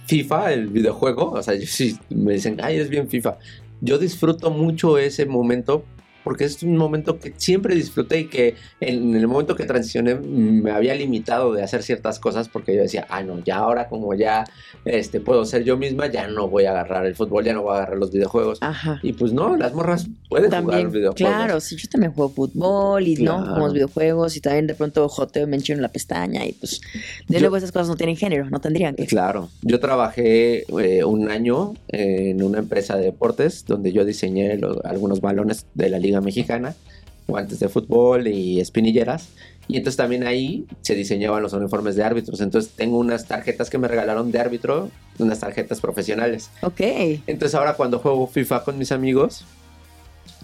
[0.06, 3.38] FIFA, el videojuego, o sea, sí me dicen, ay, es bien FIFA.
[3.80, 5.84] Yo disfruto mucho ese momento
[6.24, 10.70] porque es un momento que siempre disfruté y que en el momento que transicioné me
[10.70, 14.44] había limitado de hacer ciertas cosas porque yo decía, ah, no, ya ahora como ya
[14.84, 17.72] este, puedo ser yo misma, ya no voy a agarrar el fútbol, ya no voy
[17.72, 18.58] a agarrar los videojuegos.
[18.60, 18.98] Ajá.
[19.02, 21.16] Y pues no, las morras pueden También, jugar videojuegos.
[21.16, 23.46] claro, sí, yo también juego fútbol y no, Claro.
[23.46, 26.80] jugamos videojuegos y también de pronto joteo y me enchino la pestaña y pues
[27.28, 29.06] de Yo- luego esas cosas no tienen género, no tendrían que.
[29.06, 35.20] Claro, yo trabajé eh, un año en una empresa de deportes donde yo diseñé algunos
[35.20, 36.74] balones de la Liga Mexicana,
[37.28, 39.28] guantes de fútbol y espinilleras.
[39.68, 42.40] Y entonces también ahí se diseñaban los uniformes de árbitros.
[42.40, 46.50] Entonces tengo unas tarjetas que me regalaron de árbitro, unas tarjetas profesionales.
[46.62, 46.80] Ok.
[47.28, 49.44] Entonces ahora cuando juego FIFA con mis amigos,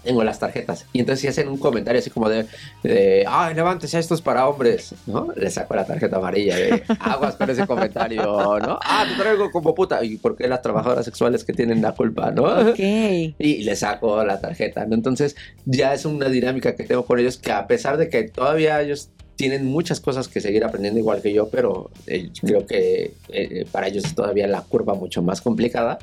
[0.07, 0.85] tengo las tarjetas.
[0.93, 2.45] Y entonces si hacen un comentario así como de,
[2.81, 5.27] de ay, levántese, esto es para hombres, ¿no?
[5.35, 8.79] Le saco la tarjeta amarilla de aguas con ese comentario, ¿no?
[8.81, 10.03] Ah, te traigo como puta.
[10.05, 12.47] ¿Y por qué las trabajadoras sexuales que tienen la culpa, no?
[12.77, 14.95] Y le saco la tarjeta, ¿no?
[14.95, 18.81] Entonces ya es una dinámica que tengo con ellos que a pesar de que todavía
[18.81, 23.65] ellos tienen muchas cosas que seguir aprendiendo igual que yo, pero eh, creo que eh,
[23.71, 25.99] para ellos es todavía la curva mucho más complicada,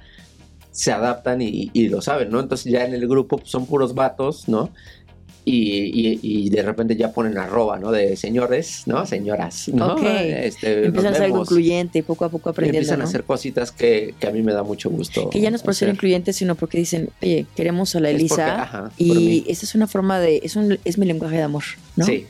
[0.74, 2.40] se adaptan y, y lo saben, ¿no?
[2.40, 4.70] Entonces ya en el grupo pues, son puros vatos, ¿no?
[5.46, 5.60] Y,
[5.92, 7.92] y- y de repente ya ponen arroba, ¿no?
[7.92, 9.04] De señores, ¿no?
[9.04, 9.92] Señoras, ¿no?
[9.92, 10.02] Ok.
[10.02, 12.78] Este, Empiezan a ser algo incluyente y poco a poco aprendiendo.
[12.78, 15.28] empiezan a hacer cositas que, que a mí me da mucho gusto.
[15.30, 18.14] Que ya no es por ser incluyentes, sino porque dicen, oye, queremos a la Es
[18.16, 19.44] Elisa porque, ajá, y mí.
[19.46, 21.64] esta es una forma de, es, un, es mi lenguaje de amor,
[21.96, 22.06] ¿no?
[22.06, 22.26] Sí,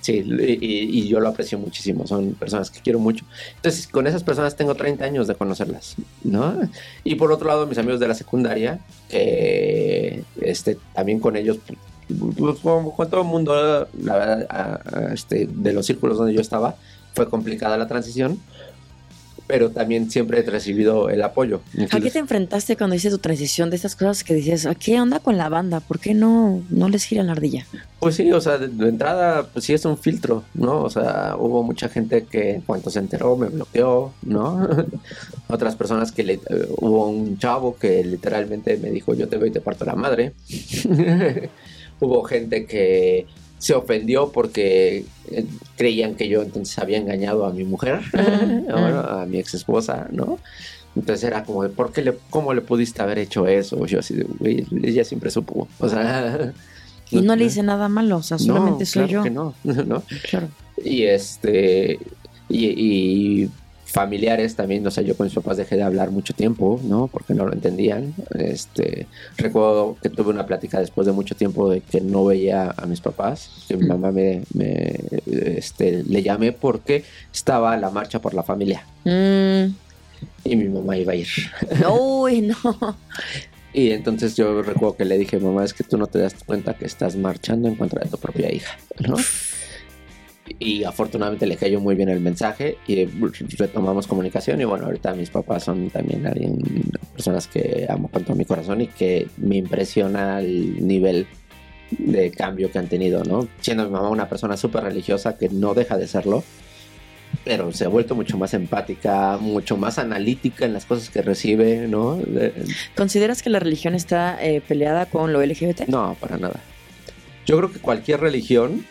[0.00, 3.24] sí, y, yo lo aprecio muchísimo, son personas que quiero mucho.
[3.56, 6.58] Entonces, con esas personas tengo 30 años de conocerlas, ¿no?
[7.04, 11.58] Y por otro lado, mis amigos de la secundaria, que este, también con ellos,
[12.38, 16.40] pues, como con todo el mundo, la verdad, a, este, de los círculos donde yo
[16.40, 16.76] estaba,
[17.14, 18.38] fue complicada la transición.
[19.46, 21.60] Pero también siempre he recibido el apoyo.
[21.90, 25.00] ¿A qué te enfrentaste cuando hiciste tu transición de estas cosas que decías, ¿a qué
[25.00, 25.80] onda con la banda?
[25.80, 27.66] ¿Por qué no, no les gira la ardilla?
[28.00, 30.82] Pues sí, o sea, de, de entrada, pues sí es un filtro, ¿no?
[30.82, 34.68] O sea, hubo mucha gente que en cuanto se enteró me bloqueó, ¿no?
[35.48, 36.40] Otras personas que le, eh,
[36.78, 40.32] hubo un chavo que literalmente me dijo, yo te veo y te parto la madre.
[42.00, 43.26] hubo gente que
[43.58, 49.26] se ofendió porque eh, creían que yo entonces había engañado a mi mujer, bueno, a
[49.26, 50.38] mi ex esposa, ¿no?
[50.94, 53.84] Entonces era como, de, ¿por qué le, cómo le pudiste haber hecho eso?
[53.86, 56.52] Yo así, de, güey, ella siempre supo, o sea...
[57.10, 59.22] Y no le hice nada malo, o sea, solamente no, soy claro yo.
[59.22, 60.02] que no, no.
[60.28, 60.48] Claro.
[60.84, 62.00] Y este.
[62.48, 63.50] Y, y
[63.96, 67.06] familiares también, o sea, yo con mis papás dejé de hablar mucho tiempo, ¿no?
[67.06, 68.12] Porque no lo entendían.
[68.38, 69.06] Este,
[69.38, 73.00] recuerdo que tuve una plática después de mucho tiempo de que no veía a mis
[73.00, 78.42] papás, que mi mamá me, me, este, le llamé porque estaba la marcha por la
[78.42, 79.66] familia Mm,
[80.44, 81.28] y mi mamá iba a ir.
[81.88, 82.96] uy, no.
[83.72, 86.74] Y entonces yo recuerdo que le dije, mamá, es que tú no te das cuenta
[86.74, 89.16] que estás marchando en contra de tu propia hija, ¿no?
[90.58, 93.04] Y afortunadamente le cayó muy bien el mensaje y
[93.58, 96.58] retomamos comunicación y bueno, ahorita mis papás son también alguien,
[97.12, 101.26] personas que amo con todo mi corazón y que me impresiona el nivel
[101.90, 103.46] de cambio que han tenido, ¿no?
[103.60, 106.42] Siendo mi mamá una persona súper religiosa que no deja de serlo,
[107.44, 111.86] pero se ha vuelto mucho más empática, mucho más analítica en las cosas que recibe,
[111.86, 112.16] ¿no?
[112.16, 112.52] De-
[112.96, 115.82] ¿Consideras que la religión está eh, peleada con lo LGBT?
[115.88, 116.60] no, para nada.
[117.44, 118.84] Yo creo que cualquier religión,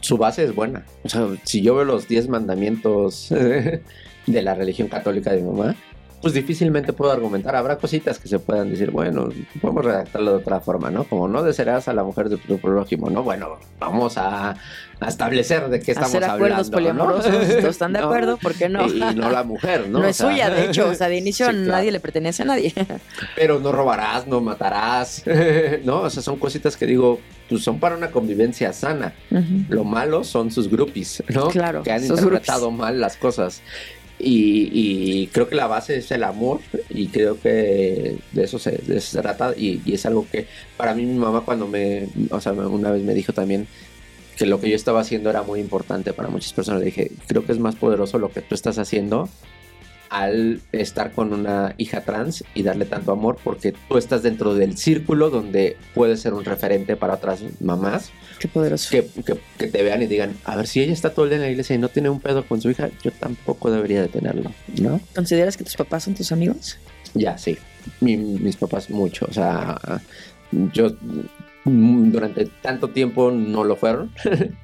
[0.00, 0.84] su base es buena.
[1.04, 5.76] O sea, si yo veo los 10 mandamientos de la religión católica de mi mamá,
[6.20, 7.54] pues difícilmente puedo argumentar.
[7.56, 9.28] Habrá cositas que se puedan decir, bueno,
[9.60, 11.04] podemos redactarlo de otra forma, ¿no?
[11.04, 13.22] Como no desearás a la mujer de tu prójimo, ¿no?
[13.22, 14.56] Bueno, vamos a,
[15.00, 16.72] a establecer de qué estamos Hacer acuerdos hablando.
[16.72, 17.54] poliamorosos, ¿no?
[17.60, 18.36] ¿todos están de acuerdo?
[18.36, 18.86] ¿Por qué no?
[18.86, 20.00] Y, y no la mujer, ¿no?
[20.00, 20.88] No, O es sea, suya, de hecho.
[20.88, 21.68] O sea, de inicio Sí, claro.
[21.70, 22.72] nadie le pertenece a nadie.
[23.36, 25.22] pero no robarás, no matarás,
[25.84, 26.00] ¿no?
[26.02, 29.12] O sea, son cositas que digo, pues son para una convivencia sana.
[29.68, 31.48] Lo malo son sus groupies, ¿no?
[31.48, 33.62] Claro, Que han interpretado mal las cosas.
[34.20, 38.72] Y, y creo que la base es el amor y creo que de eso se,
[39.12, 42.90] trata y, y es algo que para mí mi mamá cuando me, o sea, una
[42.90, 43.68] vez me dijo también
[44.36, 46.80] que lo que yo estaba haciendo era muy importante para muchas personas.
[46.80, 49.28] Le dije, creo que es más poderoso lo que tú estás haciendo
[50.10, 54.76] al estar con una hija trans y darle tanto amor porque tú estás dentro del
[54.78, 58.88] círculo donde puedes ser un referente para otras mamás Qué poderoso.
[58.90, 61.36] que, que- que te vean y digan, a ver, si ella está todo el día
[61.36, 64.08] en la iglesia y no tiene un pedo con su hija, yo tampoco debería de
[64.08, 65.00] tenerlo, ¿no?
[65.14, 66.78] ¿Consideras que tus papás son tus amigos?
[67.14, 67.58] Ya, sí.
[68.00, 69.78] Mi- mis papás mucho, o sea,
[70.72, 70.92] yo
[71.64, 74.10] durante tanto tiempo no lo fueron.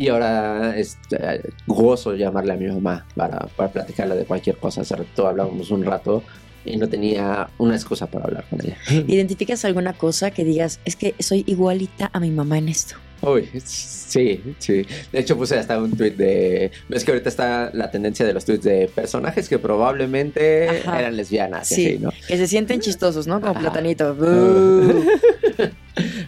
[0.00, 4.80] Y ahora este, gozo llamarle a mi mamá para, para platicarle de cualquier cosa.
[4.80, 6.22] Hace rato hablábamos un rato
[6.64, 8.78] y no tenía una excusa para hablar con ella.
[9.06, 12.96] ¿Identificas alguna cosa que digas, es que soy igualita a mi mamá en esto?
[13.22, 14.86] Uy, sí, sí.
[15.12, 16.70] De hecho puse hasta un tweet de...
[16.88, 21.00] Ves que ahorita está la tendencia de los tweets de personajes que probablemente Ajá.
[21.00, 21.68] eran lesbianas.
[21.68, 22.10] Sí, así, ¿no?
[22.26, 23.42] que se sienten chistosos, ¿no?
[23.42, 23.60] Como Ajá.
[23.60, 24.16] platanito.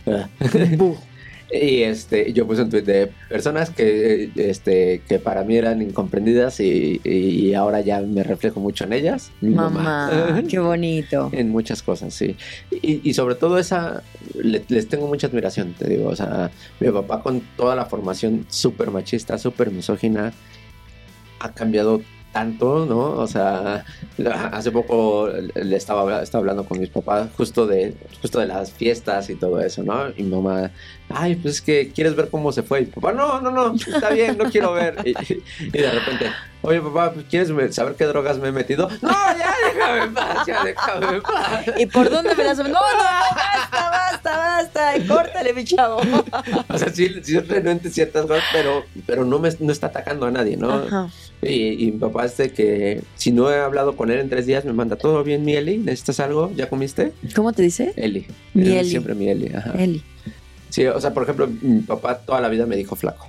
[1.54, 6.60] Y este, yo puse un tweet de personas que, este, que para mí eran incomprendidas
[6.60, 9.30] y, y ahora ya me reflejo mucho en ellas.
[9.42, 11.28] Mi Mamá, qué bonito.
[11.34, 12.36] En muchas cosas, sí.
[12.70, 14.02] Y, y sobre todo esa,
[14.34, 16.08] le- les tengo mucha admiración, te digo.
[16.08, 20.32] O sea, mi papá con toda la formación súper machista, súper misógina,
[21.40, 22.00] ha cambiado
[22.32, 23.10] tanto, ¿no?
[23.20, 23.84] O sea,
[24.52, 29.28] hace poco le estaba, estaba hablando con mis papás justo de, justo de las fiestas
[29.28, 30.08] y todo eso, ¿no?
[30.16, 30.70] Y mi mamá,
[31.14, 32.82] ay, pues es que quieres ver cómo se fue.
[32.82, 34.96] Y papá, no, no, no, está bien, no quiero ver.
[35.04, 35.10] Y,
[35.60, 36.26] y de repente,
[36.62, 38.88] oye, papá, pues, ¿quieres saber qué drogas me he metido?
[39.00, 41.64] No, ya déjame en paz, ya déjame en paz.
[41.78, 42.58] ¿Y por dónde me las.?
[42.58, 44.92] No, no, no, basta, basta, basta.
[45.06, 46.00] Córtale, mi chavo.
[46.68, 50.30] O sea, sí, sí renuente ciertas cosas, pero, pero no, me, no está atacando a
[50.30, 50.72] nadie, ¿no?
[50.72, 51.08] Ajá.
[51.42, 54.46] Y, y mi papá es de que si no he hablado con él en tres
[54.46, 55.78] días, me manda, ¿todo bien, mi Eli?
[55.78, 56.52] ¿Necesitas algo?
[56.54, 57.12] ¿Ya comiste?
[57.34, 57.92] ¿Cómo te dice?
[57.96, 58.28] Eli.
[58.54, 58.88] Mi Eli.
[58.88, 59.72] Siempre mi Eli, ajá.
[59.76, 60.04] Eli.
[60.72, 63.28] Sí, o sea, por ejemplo, mi papá toda la vida me dijo flaco.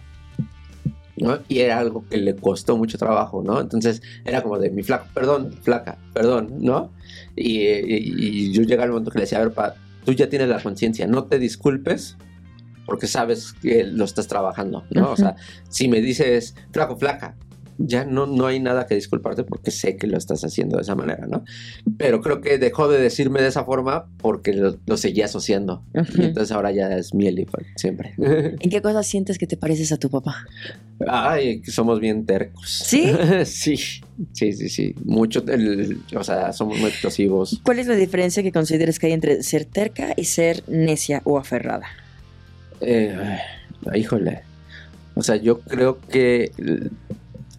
[1.15, 1.37] ¿no?
[1.47, 3.61] Y era algo que le costó mucho trabajo, ¿no?
[3.61, 6.91] Entonces era como de mi flaco, perdón, flaca, perdón, ¿no?
[7.35, 8.13] Y, y-
[8.47, 9.75] y yo llegaba al momento que le decía, a ver, pa,
[10.05, 12.17] tú ya tienes la conciencia, no te disculpes
[12.87, 15.11] porque sabes que lo estás trabajando, ¿no?
[15.11, 15.35] O sea,
[15.69, 17.35] si me dices flaco, flaca,
[17.77, 20.95] ya no, no hay nada que disculparte porque sé que lo estás haciendo de esa
[20.95, 21.43] manera, ¿no?
[21.97, 25.83] Pero creo que dejó de decirme de esa forma porque lo, lo seguía asociando.
[26.17, 28.13] Y entonces ahora ya es miel y siempre.
[28.17, 30.45] ¿En qué cosas sientes que te pareces a tu papá?
[31.07, 32.69] Ay, somos bien tercos.
[32.85, 33.11] ¿Sí?
[33.45, 34.95] sí, sí, sí, sí.
[35.03, 37.59] Mucho, el- o sea, somos muy explosivos.
[37.63, 41.37] ¿Cuál es la diferencia que consideras que hay entre ser terca y ser necia o
[41.37, 41.85] aferrada?
[42.81, 43.37] Eh,
[43.95, 44.41] híjole.
[45.15, 46.51] O sea, yo creo que...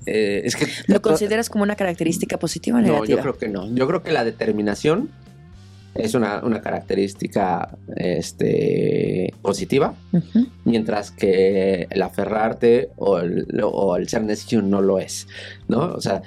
[0.07, 0.67] eh, es que...
[0.87, 3.17] ¿Lo consideras como una característica positiva o No, negativa?
[3.17, 3.75] yo creo que no.
[3.75, 5.11] Yo creo que la determinación
[5.95, 9.95] es una, una característica este, positiva,
[10.65, 15.29] mientras que el aferrarte o el, o el ser necio no lo es,
[15.69, 15.93] ¿no?
[15.93, 16.23] O sea,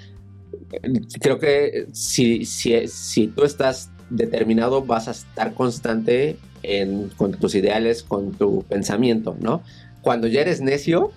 [1.19, 7.55] creo que si, si, si tú estás determinado vas a estar constante en, con tus
[7.55, 9.63] ideales, con tu pensamiento, ¿no?
[10.07, 11.11] Cuando ya eres necio,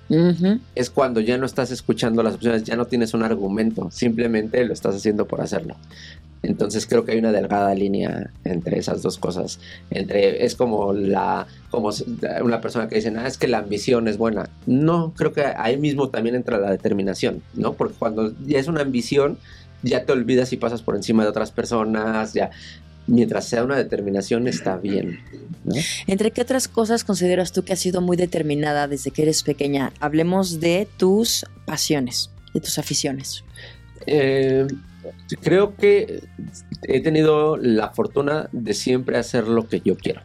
[0.74, 4.72] es cuando ya no estás escuchando las opciones, ya no tienes un argumento, simplemente lo
[4.72, 5.76] estás haciendo por hacerlo.
[6.42, 9.61] Entonces creo que hay una delgada línea entre esas dos cosas.
[9.92, 11.90] Entre es como la como
[12.42, 15.76] una persona que dice, "Ah, es que la ambición es buena." No, creo que ahí
[15.76, 17.74] mismo también entra la determinación, ¿no?
[17.74, 19.38] Porque cuando ya es una ambición,
[19.85, 22.50] ya te olvidas y pasas por encima de otras personas, ya
[23.11, 25.20] mientras sea una determinación está bien,
[25.64, 25.75] ¿no?
[26.07, 29.92] ¿Entre qué otras cosas consideras tú que has sido muy determinada desde que eres pequeña?
[30.01, 33.44] Hablemos de tus pasiones, de tus aficiones.
[34.07, 34.66] Eh,
[35.42, 36.23] creo que
[36.85, 40.23] he tenido la fortuna de siempre hacer lo que yo quiero.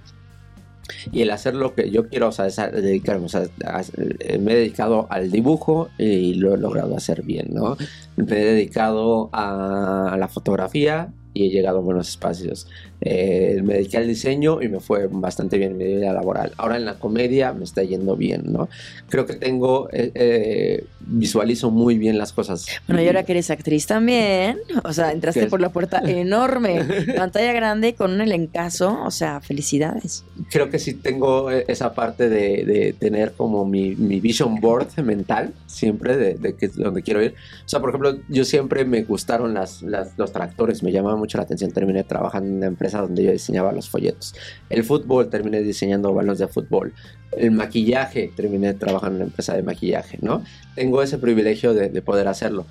[1.12, 3.82] Y el hacer lo que yo quiero, o sea, es a- dedicarme, o sea, a-
[4.20, 7.76] eh, me he dedicado al dibujo y lo he logrado hacer bien, ¿no?
[8.16, 12.68] Me he dedicado a la fotografía y he llegado a buenos espacios.
[13.02, 16.54] Eh, me dediqué al diseño y me fue bastante bien en mi vida laboral.
[16.58, 18.68] Ahora en la comedia me está yendo bien, ¿no?
[19.10, 22.66] Creo que tengo, eh, eh, visualizo muy bien las cosas.
[22.88, 26.84] Bueno, y ahora que eres actriz también, o sea, entraste por la puerta enorme,
[27.18, 30.24] pantalla grande con un elencazo, o sea, felicidades.
[30.50, 34.98] creo que sí tengo eh, esa parte de, de tener como mi, mi vision board
[35.04, 37.36] mental, siempre de, de que donde quiero ir.
[37.66, 41.38] O sea, por ejemplo, yo siempre me gustaron las, las- los tractores, me llamaba mucho
[41.38, 41.72] la atención.
[41.72, 44.34] Terminé trabajando en una empresa donde yo diseñaba los folletos.
[44.70, 46.94] El fútbol, terminé diseñando balones de fútbol.
[47.32, 50.44] El maquillaje, terminé trabajando en una empresa de maquillaje, ¿no?
[50.76, 52.66] Tengo ese privilegio de, de poder hacerlo.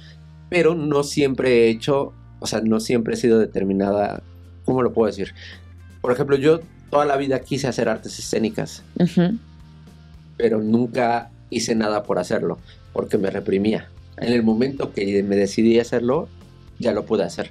[0.48, 4.22] Pero no siempre he hecho, o sea, no siempre he sido determinada,
[4.64, 5.34] ¿cómo lo puedo decir?
[6.00, 9.36] Por ejemplo, yo toda la vida quise hacer artes escénicas, Ujú.
[10.36, 12.58] pero nunca hice nada por hacerlo,
[12.92, 13.88] porque me reprimía.
[14.16, 16.28] En el momento que me decidí hacerlo,
[16.78, 17.50] ya lo pude hacer.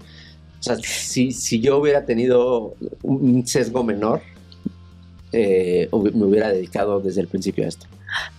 [0.64, 4.22] O sea, si, si yo hubiera tenido un sesgo menor,
[5.34, 7.86] eh, me hubiera dedicado desde el principio a esto.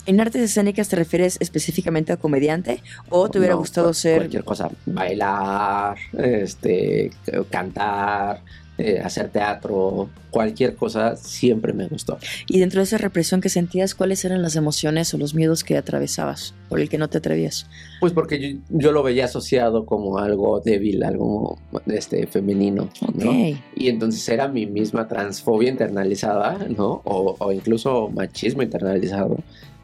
[0.06, 4.20] ¿En artes escénicas te refieres específicamente a comediante o te hubiera No, gustado ser...
[4.20, 7.10] Cualquier cosa, bailar, este,
[7.50, 8.40] cantar,
[8.76, 12.18] eh, hacer teatro, cualquier cosa, siempre me gustó.
[12.48, 15.76] Y dentro de esa represión que sentías, ¿cuáles eran las emociones o los miedos que
[15.76, 17.68] atravesabas por el que no te atrevías?
[18.00, 23.32] Pues porque yo, yo lo veía asociado como algo débil, algo este, femenino, ¿no?
[23.76, 27.00] Y entonces era mi misma transfobia internalizada, ¿no?
[27.04, 29.36] O, o incluso machismo internalizado,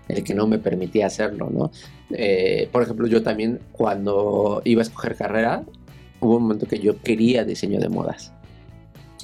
[0.09, 1.71] el que no me permitía hacerlo, ¿no?
[2.11, 5.63] Eh, por ejemplo, yo también cuando iba a escoger carrera,
[6.21, 8.33] hubo un momento que yo quería diseño de modas.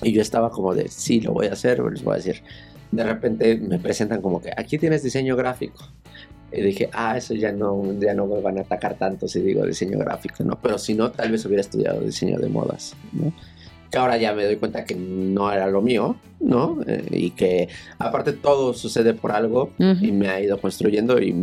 [0.02, 2.42] Y yo estaba como de, sí, lo voy a hacer, les voy a decir.
[2.90, 5.84] De repente me presentan como que, aquí tienes diseño gráfico.
[6.52, 9.66] Y dije, ah, eso ya no, ya no me van a atacar tanto si digo
[9.66, 10.58] diseño gráfico, ¿no?
[10.62, 13.32] Pero si no, tal vez hubiera estudiado diseño de modas, ¿no?
[13.90, 16.78] Que ahora ya me doy cuenta que no era lo mío, ¿no?
[16.86, 21.34] Eh, y que aparte todo sucede por algo y me ha ido construyendo y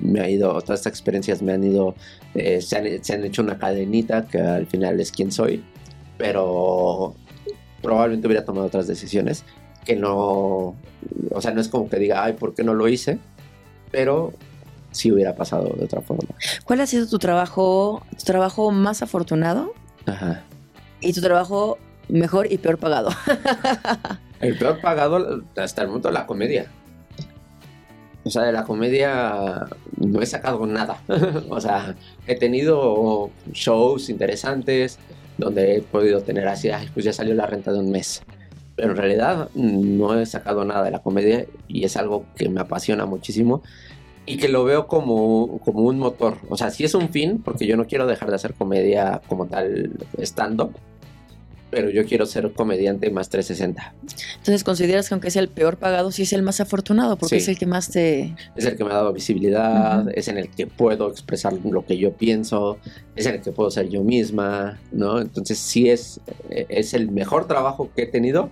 [0.00, 1.94] me ha ido, todas estas experiencias me han ido,
[2.34, 5.62] eh, se, han, se han hecho una cadenita que al final es quien soy,
[6.16, 7.14] pero
[7.86, 9.44] probablemente hubiera tomado otras decisiones
[9.84, 10.74] que no,
[11.30, 13.20] o sea, no es como que diga, ay, ¿por qué no lo hice?
[13.92, 14.32] Pero
[14.90, 16.34] sí hubiera pasado de otra forma.
[16.64, 19.72] ¿Cuál ha sido tu trabajo, tu trabajo más afortunado
[20.04, 20.42] Ajá.
[21.00, 23.10] y tu trabajo mejor y peor pagado?
[24.40, 26.66] El peor pagado hasta el momento la comedia.
[28.24, 31.00] O sea, de la comedia no he sacado nada.
[31.48, 31.94] o sea,
[32.26, 34.98] he tenido shows interesantes
[35.38, 38.22] donde he podido tener así, "Ay, pues ya salió la renta de un mes.
[38.74, 42.60] Pero en realidad no he sacado nada de la comedia y es algo que me
[42.60, 43.62] apasiona muchísimo
[44.26, 46.38] y que lo veo como, como un motor.
[46.48, 49.46] O sea, sí es un fin, porque yo no quiero dejar de hacer comedia como
[49.46, 50.72] tal stand-up,
[51.70, 53.94] pero yo quiero ser comediante más 360.
[54.38, 57.16] Entonces, ¿consideras que aunque sea el peor pagado, sí es el más afortunado?
[57.16, 57.42] Porque Sí.
[57.42, 58.34] es el que más te...
[58.54, 61.98] es el que me ha dado visibilidad, es en el que puedo expresar lo que
[61.98, 62.78] yo pienso,
[63.16, 65.20] es en el que puedo ser yo misma, ¿no?
[65.20, 66.20] Entonces sí es,
[66.50, 68.50] eh, es el mejor trabajo que he tenido,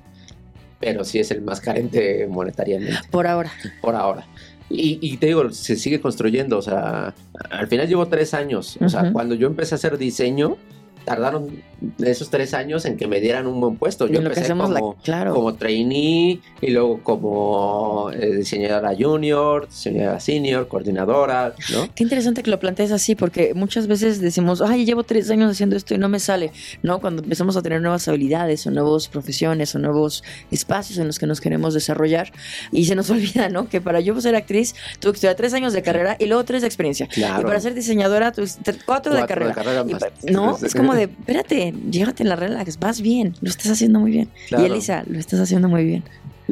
[0.81, 3.53] pero sí es el más carente monetariamente Por ahora.
[3.81, 4.27] por ahora.
[4.71, 7.15] Y, y te digo, se sigue construyendo, o sea,
[7.51, 10.57] al final llevo tres años, o sea, cuando yo empecé a hacer diseño,
[11.05, 11.63] tardaron
[12.03, 14.07] esos tres años en que me dieran un buen puesto.
[14.07, 15.35] Yo empecé hacemos la- como, claro.
[15.35, 21.89] como trainee y luego como eh, diseñadora junior, diseñadora senior, coordinadora, ¿no?
[21.95, 25.77] Qué interesante que lo plantees así, porque muchas veces decimos, ay, llevo tres años haciendo
[25.77, 26.53] esto y no me sale.
[26.83, 31.19] No, cuando empezamos a tener nuevas habilidades o nuevas profesiones o nuevos espacios en los
[31.19, 32.33] que nos queremos desarrollar
[32.73, 33.69] y se nos olvida, ¿no?
[33.69, 36.63] Que para yo ser actriz tuve que estudiar tres años de carrera y luego tres
[36.63, 37.09] de experiencia.
[37.09, 37.43] Claro.
[37.43, 38.47] Y para ser diseñadora, tuve
[38.87, 39.55] cuatro, de Cuatro de carrera.
[39.55, 39.85] carrera
[40.23, 44.01] Y no, es como de, espérate, llégate en la relax, vas bien, lo estás haciendo
[44.01, 44.31] muy bien.
[44.49, 44.65] Claro.
[44.65, 46.05] Y Elisa, lo estás haciendo muy bien.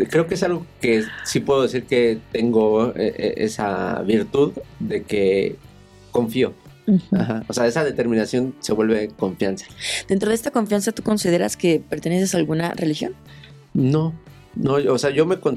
[0.08, 5.02] Creo que es algo que sí puedo decir que tengo eh, eh, esa virtud de
[5.02, 5.56] que
[6.10, 6.54] confío.
[7.12, 7.44] Ajá.
[7.46, 9.66] O sea, esa determinación se vuelve confianza.
[10.08, 13.14] Dentro de esta confianza, ¿tú consideras que perteneces a alguna religión?
[13.74, 14.14] No,
[14.54, 15.56] no, o sea, yo me con-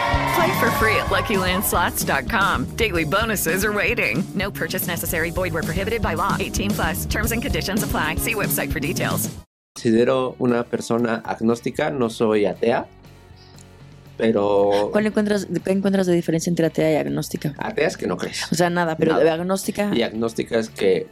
[0.35, 2.75] Play for free at LuckyLandSlots.com.
[2.77, 4.23] Daily bonuses are waiting.
[4.35, 5.31] No purchase necessary.
[5.31, 6.35] Void where prohibited by law.
[6.39, 7.05] 18 plus.
[7.05, 8.15] Terms and conditions apply.
[8.17, 9.29] See website for details.
[9.73, 12.85] considero una persona agnóstica, no soy atea,
[14.17, 17.55] pero ¿Cuál encuentras, qué encuentras de diferencia entre atea y agnóstica?
[17.57, 18.51] atea es que no crees.
[18.51, 19.23] O sea, nada, pero Nada.
[19.23, 21.07] de agnóstica Y agnóstica es que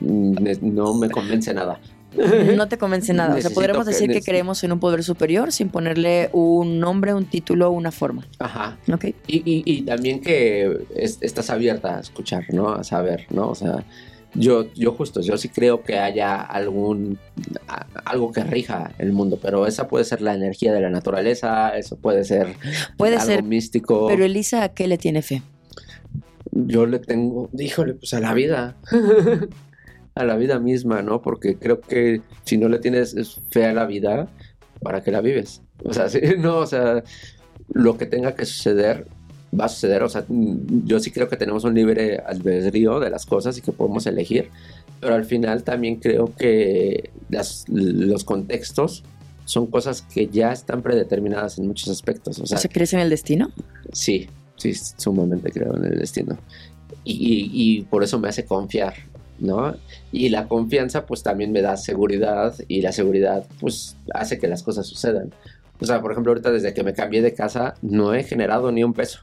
[0.00, 1.80] mm, no me convence nada.
[2.56, 3.34] No te convence nada.
[3.36, 3.50] O sea,
[3.84, 7.90] que- decir que creemos en un poder superior sin ponerle un nombre, un título, una
[7.90, 8.26] forma.
[8.38, 8.76] Ajá.
[8.92, 9.06] Ok.
[9.26, 12.70] Y, y- y también que es- estás abierta a escuchar, ¿no?
[12.70, 13.48] A saber, ¿no?
[13.48, 13.84] O sea,
[14.34, 17.18] yo, yo justo, yo sí creo que haya algún,
[17.68, 21.76] a- algo que rija el mundo, pero esa puede ser la energía de la naturaleza,
[21.76, 22.54] eso puede ser
[22.96, 24.06] Puede algo ser, místico.
[24.08, 25.42] Pero Elisa, ¿a qué le tiene fe?
[26.54, 28.76] yo le tengo, híjole, pues a la vida.
[30.14, 31.22] a la vida misma, ¿no?
[31.22, 33.14] Porque creo que si no le tienes
[33.50, 34.28] fe a la vida,
[34.80, 35.62] ¿para qué la vives?
[35.84, 37.02] O sea, sí, no, o sea,
[37.72, 39.06] lo que tenga que suceder
[39.58, 40.02] va a suceder.
[40.02, 43.72] O sea, yo sí creo que tenemos un libre albedrío de las cosas y que
[43.72, 44.48] podemos elegir,
[45.00, 49.04] pero al final también creo que las, los contextos
[49.44, 52.38] son cosas que ya están predeterminadas en muchos aspectos.
[52.38, 53.50] O sea, sea, ¿crees en el destino?
[53.92, 56.38] Sí, sí, sumamente creo en el destino.
[57.04, 58.94] Y, y- y por eso me hace confiar,
[59.42, 59.74] ¿no?
[60.12, 64.62] Y la confianza pues también me da seguridad y la seguridad pues hace que las
[64.62, 65.34] cosas sucedan.
[65.80, 68.84] O sea, por ejemplo, ahorita desde que me cambié de casa no he generado ni
[68.84, 69.20] un peso.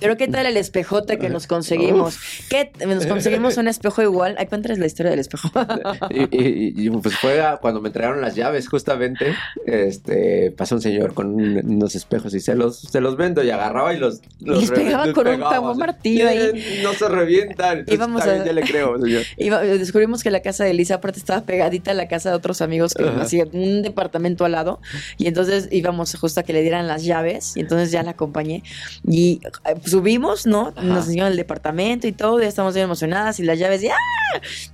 [0.00, 2.18] Pero ¿qué tal el espejote que nos conseguimos?
[2.48, 2.70] ¿Qué?
[2.86, 4.34] Nos conseguimos un espejo igual.
[4.38, 5.50] Ay, cuéntales la historia del espejo.
[6.10, 9.34] Y, y- y, pues fue a- cuando me entregaron las llaves justamente,
[9.66, 13.50] este, pasó un señor con un- unos espejos y se los, se los vendo y
[13.50, 14.20] agarraba y los...
[14.40, 16.38] los les re- pegaba les con un pegaba, o sea, martillo ahí.
[16.38, 17.84] "Eh, No se revientan.
[17.86, 19.22] Íbamos a- ya le creo, señor.
[19.36, 22.62] Iba- descubrimos que la casa de Elisa aparte estaba pegadita a la casa de otros
[22.62, 23.22] amigos que Ajá.
[23.22, 24.80] hacían un departamento al lado
[25.16, 28.62] y entonces íbamos justo a que le dieran las llaves y entonces ya la acompañé
[29.06, 29.40] y
[29.88, 30.72] subimos, ¿no?
[30.82, 33.96] Nos enseñaron el departamento y todo, ya estamos bien emocionadas y las llaves y ¡ah!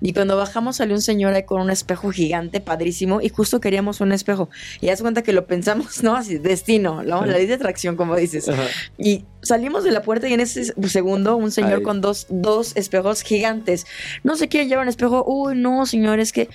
[0.01, 4.01] Y cuando bajamos salió un señor ahí con un espejo gigante, padrísimo y justo queríamos
[4.01, 4.49] un espejo
[4.81, 6.17] y das cuenta que lo pensamos, ¿no?
[6.17, 7.25] Así, destino, ¿no?
[7.25, 8.49] La ley de atracción, como dices.
[8.49, 8.65] Ajá.
[8.99, 11.83] Y salimos de la puerta y en ese segundo un señor Ay.
[11.83, 13.87] con dos, dos espejos gigantes.
[14.23, 15.25] No se quieren llevar un espejo.
[15.27, 16.49] Uy, no, señor, es que...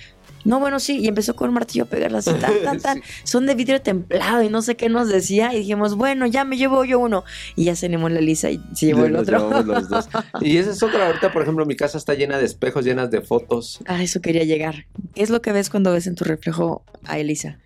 [0.44, 0.98] No, bueno, sí.
[0.98, 3.02] Y empezó con un martillo a pegarlas tan, tan, tan.
[3.24, 5.52] Son de vidrio templado y no sé qué nos decía.
[5.54, 7.24] Y dijimos, bueno, ya me llevo yo uno.
[7.56, 9.62] Y ya se animó la Lisa y se llevó el otro.
[9.62, 10.08] los dos.
[10.40, 11.06] Y esa es otra.
[11.08, 13.80] Ahorita, por ejemplo, mi casa está llena de espejos, llenas de fotos.
[13.86, 14.86] A eso quería llegar.
[15.14, 17.58] ¿Qué es lo que ves cuando ves en tu reflejo a Elisa?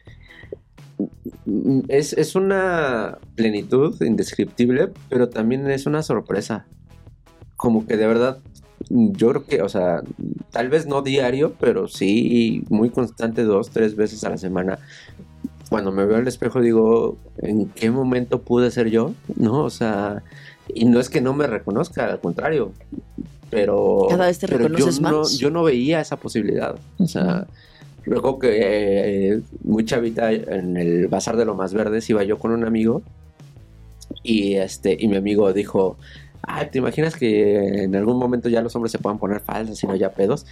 [1.88, 6.66] Es, es una plenitud indescriptible, pero también es una sorpresa.
[7.56, 8.38] Como que de verdad,
[8.88, 10.02] yo creo que, o sea,
[10.50, 14.78] tal vez no diario, pero sí muy constante dos, tres veces a la semana.
[15.70, 19.14] Cuando me veo al espejo digo, ¿en qué momento pude ser yo?
[19.36, 19.64] ¿No?
[19.64, 20.22] O sea,
[20.72, 22.72] y no es que no me reconozca, al contrario.
[23.50, 25.38] Pero, Cada vez te pero reconoces yo no, más.
[25.38, 26.76] yo no veía esa posibilidad.
[26.98, 27.46] O sea,
[28.06, 32.50] Recuerdo que eh, muy chavita en el Bazar de lo Más Verdes iba yo con
[32.50, 33.02] un amigo
[34.22, 35.96] y este y mi amigo dijo,
[36.46, 39.86] "Ay, ¿te imaginas que en algún momento ya los hombres se puedan poner faldas y
[39.86, 40.46] no ya pedos?"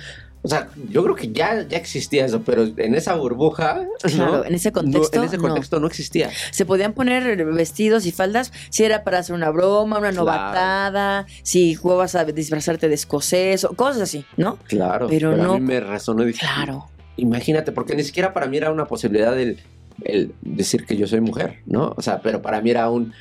[0.45, 4.45] O sea, yo creo que ya, ya existía eso, pero en esa burbuja, Claro, ¿no?
[4.45, 5.43] en ese No, contexto, en ese no.
[5.45, 6.31] contexto no existía.
[6.51, 10.25] Se podían poner vestidos y faldas si era para hacer una broma, una Claro.
[10.25, 14.59] novatada, si jugabas a disfrazarte de escocés, o cosas así, ¿no?
[14.67, 16.87] Claro, Pero pero, no- a mí me resonó y dije, Claro.
[17.17, 19.61] imagínate, porque ni siquiera para mí era una posibilidad el,
[20.03, 21.95] el decir que yo soy mujer, ¿no?
[21.97, 23.13] O sea, pero para mí era un,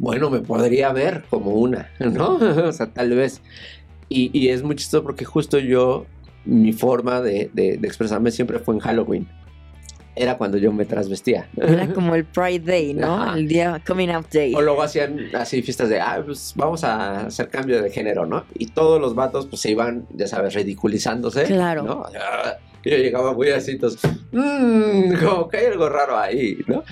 [0.00, 2.34] bueno, me podría ver como una, ¿no?
[2.66, 3.40] o sea, tal vez.
[4.08, 6.06] Y, y es muy chistoso porque justo yo,
[6.44, 9.28] mi forma de, de- de expresarme siempre fue en Halloween.
[10.16, 11.48] Era cuando yo me trasvestía.
[11.56, 13.14] Era como el Pride Day, ¿no?
[13.22, 13.38] Ajá.
[13.38, 14.54] El día Coming Out Day.
[14.54, 18.44] O luego hacían así fiestas de, ah, pues vamos a hacer cambio de género, ¿no?
[18.54, 21.44] Y todos los vatos pues se iban, ya sabes, ridiculizándose.
[21.44, 21.82] Claro.
[21.84, 22.02] ¿no?
[22.82, 24.00] Y yo llegaba muy así, entonces,
[24.32, 26.82] "Mm, como que hay algo raro ahí, ¿no?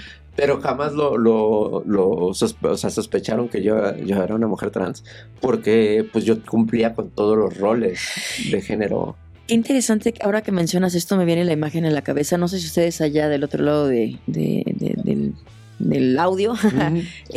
[0.41, 4.71] Pero jamás lo, lo, lo sospe- o sea, sospecharon que yo, yo era una mujer
[4.71, 5.03] trans,
[5.41, 8.01] porque pues yo cumplía con todos los roles
[8.49, 9.17] de género.
[9.49, 12.39] Qué interesante, ahora que mencionas esto me viene la imagen en la cabeza.
[12.39, 15.35] No sé si ustedes allá del otro lado de, de- de- del,
[15.81, 16.55] del audio.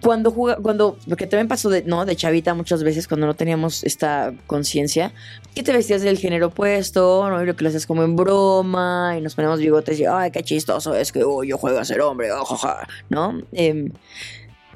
[0.00, 2.06] cuando juga, cuando, porque también pasó de, ¿no?
[2.06, 5.12] De chavita muchas veces cuando no teníamos esta conciencia,
[5.54, 7.42] que te vestías del género opuesto, ¿no?
[7.42, 10.42] Y lo que lo haces como en broma, y nos ponemos bigotes y, ay, qué
[10.42, 13.42] chistoso es que oh, yo juego a ser hombre, oh, ja, ja", ¿no?
[13.52, 13.92] Em,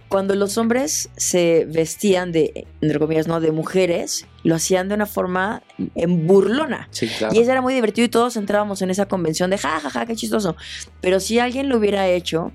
[0.08, 3.40] cuando los hombres se vestían de, entre comillas, ¿no?
[3.40, 5.62] De mujeres, lo hacían de una forma
[5.94, 6.88] en burlona.
[6.90, 7.34] Sí, claro.
[7.34, 10.06] Y eso era muy divertido y todos entrábamos en esa convención de ja, ja, ja,
[10.06, 10.56] qué chistoso.
[11.00, 12.52] Pero si alguien lo hubiera hecho,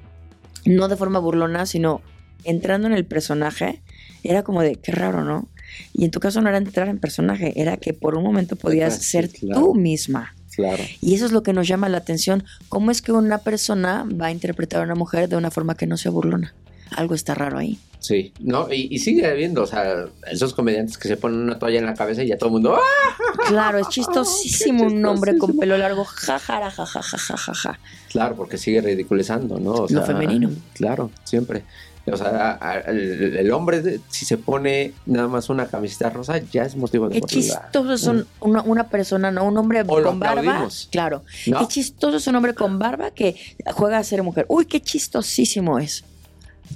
[0.66, 2.01] no de forma burlona, sino
[2.44, 3.82] entrando en el personaje,
[4.24, 5.48] era como de qué raro, ¿no?
[5.94, 8.96] Y en tu caso no era entrar en personaje, era que por un momento podías
[8.96, 9.62] Ah, ser claro.
[9.62, 10.36] tú misma.
[10.56, 10.84] Claro.
[11.02, 12.44] Y eso es lo que nos llama la atención.
[12.70, 15.88] ¿Cómo es que una persona va a interpretar a una mujer de una forma que
[15.88, 16.54] no sea burlona?
[16.96, 17.80] Algo está raro ahí.
[17.98, 18.72] Sí, ¿no?
[18.72, 21.96] Y, y sigue habiendo, o sea, esos comediantes que se ponen una toalla en la
[21.96, 23.44] cabeza y ya todo el mundo, ¡ah!
[23.48, 27.80] Claro, es chistosísimo un hombre con pelo largo, jajaja, jajaja.
[28.12, 29.72] Claro, porque sigue ridiculizando, ¿no?
[29.72, 30.52] O Lo femenino.
[30.74, 31.64] Claro, siempre.
[32.12, 36.38] O sea, a- a- el, el hombre, si se pone nada más una camiseta rosa,
[36.51, 39.45] ya es motivo de Qué chistoso es un- una, una persona, ¿no?
[39.45, 40.41] Un hombre O con barba.
[40.41, 40.89] aplaudimos.
[40.91, 41.24] Claro.
[41.47, 41.60] ¿No?
[41.60, 43.36] Qué chistoso es un hombre con barba que
[43.74, 44.45] juega a ser mujer.
[44.49, 46.04] Uy, qué chistosísimo es.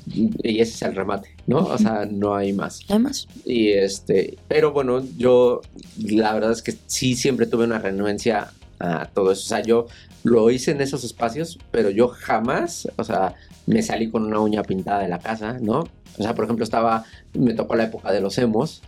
[0.06, 1.60] Y ese es el remate, ¿no?
[1.60, 2.80] O sea, no hay más.
[2.88, 3.28] No hay más.
[3.46, 5.62] Y este, pero bueno, yo
[5.98, 9.42] la verdad es que sí siempre tuve una renuencia a todo eso.
[9.44, 9.88] O sea, yo
[10.24, 13.34] lo hice en esos espacios, pero yo jamás, o sea,
[13.68, 15.82] me salí con una uña pintada de la casa, ¿no?
[16.18, 17.04] O sea, por ejemplo, estaba,
[17.34, 18.82] me tocó la época de los emos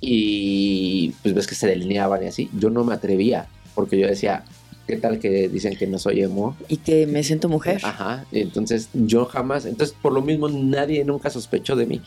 [0.00, 2.50] y pues ves que se delineaban y así.
[2.58, 4.44] Yo no me atrevía porque yo decía,
[4.86, 6.56] ¿qué tal que dicen que no soy emo?
[6.68, 7.80] Y que me siento mujer.
[7.84, 12.00] Ajá, entonces yo jamás, entonces por lo mismo nadie nunca sospechó de mí,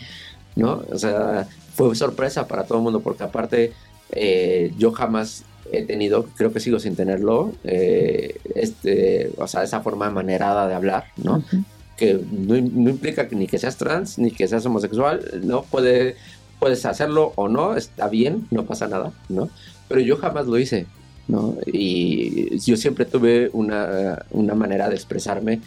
[0.56, 0.84] ¿no?
[0.92, 3.74] O sea, fue sorpresa para todo el mundo porque aparte
[4.12, 9.82] eh, yo jamás he tenido, creo que sigo sin tenerlo, eh, este, o sea, esa
[9.82, 11.44] forma manerada de hablar, ¿no?
[11.98, 15.64] Que no, no implica que ni que seas trans ni que seas homosexual, ¿no?
[15.64, 16.16] Puede,
[16.60, 19.50] puedes hacerlo o no, está bien, no pasa nada, ¿no?
[19.88, 20.86] Pero yo jamás lo hice,
[21.28, 21.58] ¿no?
[21.66, 25.60] Y yo siempre tuve una, una manera de expresarme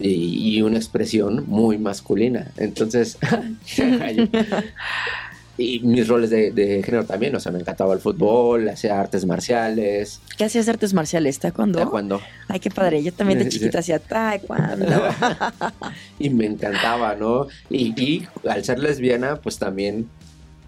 [0.00, 2.50] y, y una expresión muy masculina.
[2.56, 3.16] Entonces,
[5.58, 9.24] y mis roles de, de género también, o sea, me encantaba el fútbol, hacía artes
[9.24, 11.38] marciales, ¿Qué hacías artes marciales?
[11.38, 11.78] ¿Taekwondo?
[11.78, 12.20] taekwondo.
[12.48, 13.02] Ay, qué padre.
[13.02, 14.86] Yo también de chiquita hacía taekwondo.
[16.18, 17.46] y me encantaba, ¿no?
[17.70, 20.08] Y, y al ser lesbiana, pues también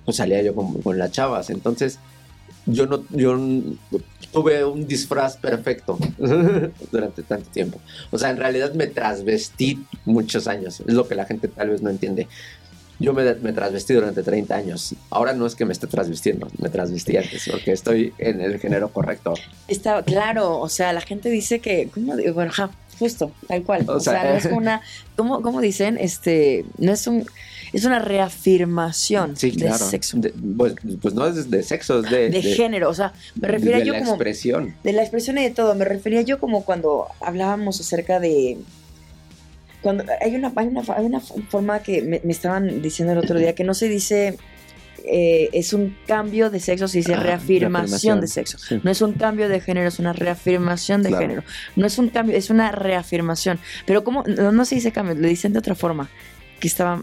[0.07, 1.51] pues salía yo con, con las chavas.
[1.51, 1.99] Entonces,
[2.65, 3.39] yo no, yo
[4.33, 5.99] tuve un disfraz perfecto
[6.93, 7.81] durante tanto tiempo.
[8.11, 10.81] O sea, en realidad me trasvestí muchos años.
[10.81, 12.27] Es lo que la gente tal vez no entiende.
[13.01, 14.95] Yo me, me trasvestí durante 30 años.
[15.11, 18.89] Ahora no es que me esté trasvistiendo, me trasvestí antes, porque estoy en el género
[18.93, 19.35] correcto.
[19.69, 22.35] Está claro, o sea, la gente dice que, ¿cómo digo?
[22.35, 23.85] Bueno, ajá, justo, tal cual.
[23.89, 24.81] O, O sea, sea, no es una,
[25.17, 25.97] ¿cómo, cómo dicen?
[26.01, 27.25] Este, no es un,
[27.73, 29.85] es una reafirmación Sí, de claro.
[29.87, 32.91] sexo, De- pues, pues no es de sexo, es de, de, género.
[32.91, 34.75] O sea, me refería de yo la como expresión.
[34.83, 35.75] de la expresión y de todo.
[35.75, 38.59] Me refería yo como cuando hablábamos acerca de
[39.83, 43.39] cuando hay una, hay una, hay una forma que me, me estaban diciendo el otro
[43.39, 44.37] día que no se dice
[45.11, 48.59] eh, es un cambio de sexo, se dice Ah, reafirmación reafirmación, de sexo.
[48.59, 48.81] sí.
[48.83, 51.23] No es un cambio de género, es una reafirmación de Claro.
[51.23, 51.43] género.
[51.77, 53.59] No es un cambio, es una reafirmación.
[53.87, 56.11] Pero como no, no se dice cambio, le dicen de otra forma.
[56.61, 57.01] Que estaba.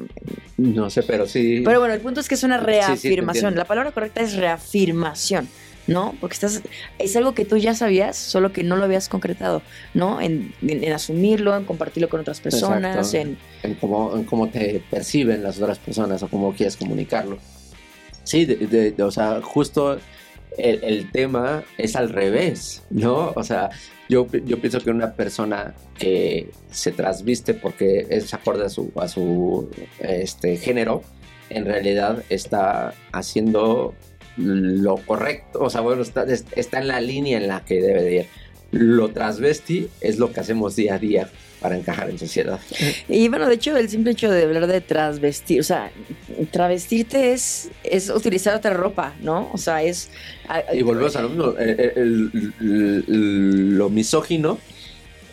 [0.58, 1.62] No sé, pero sí.
[1.64, 3.56] Pero bueno, el punto es que es una Sí, sí, te reafirmación.
[3.56, 5.48] La palabra correcta es reafirmación.
[5.88, 6.16] ¿No?
[6.20, 6.62] Porque estás,
[7.00, 9.62] es algo que tú ya sabías, solo que no lo habías concretado,
[9.94, 10.20] ¿no?
[10.22, 13.38] En, en- en asumirlo, en compartirlo con otras personas, en...
[13.64, 17.38] en cómo, en cómo te perciben las otras personas o cómo quieres comunicarlo.
[18.24, 20.00] Sí, de- de- de- o sea, justo
[20.58, 23.34] el, el tema es al revés, ¿no?
[23.36, 23.70] O sea,
[24.10, 29.08] yo, yo pienso que una persona que se trasviste porque es acorde a su, a
[29.08, 29.70] su
[30.00, 31.04] este, género,
[31.50, 33.94] en realidad está haciendo
[34.38, 38.04] lo correcto, o sea, bueno, está, es- está en la línea en la que debe
[38.04, 38.26] de ir.
[38.72, 41.30] Lo transvesti es lo que hacemos día a día
[41.62, 42.60] para encajar en sociedad.
[43.08, 45.92] Y bueno, de hecho, el simple hecho de hablar de transvestir, o sea,
[46.52, 49.50] travestirte es, es utilizar otra ropa, ¿no?
[49.54, 50.10] O sea, es...
[50.74, 51.54] Y volvemos a lo mismo.
[51.58, 54.58] el- el- el- lo misógino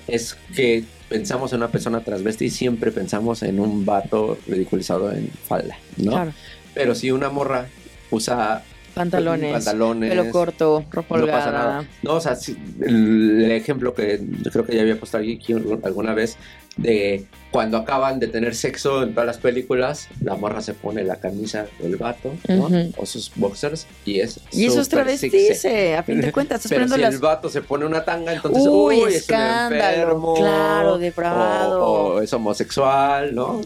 [0.06, 5.28] es que pensamos en una persona transvesti y siempre pensamos en un vato ridiculizado en
[5.28, 6.12] falda, ¿no?
[6.12, 6.32] Claro.
[6.74, 7.66] Pero si una morra
[8.10, 8.62] usa
[8.94, 11.84] Pantalones, pantalones, pelo corto, ropa no pasa nada.
[12.02, 14.20] No, o sea, sí, el, ejemplo que
[14.52, 15.38] creo que ya había puesto aquí
[15.82, 16.36] alguna vez
[16.76, 21.16] de cuando acaban de tener sexo en todas las películas, la morra se pone la
[21.16, 22.64] camisa del vato, ¿no?
[22.66, 22.92] Ujú.
[22.96, 25.92] O sus boxers y es Y eso es sexy.
[25.92, 28.62] a fin de cuentas, estás Pero si las- el vato se pone una tanga, entonces
[28.66, 31.84] Uy, uy, es un escándalo, enfermo, claro, depravado.
[31.84, 33.60] O, o es homosexual, ¿no?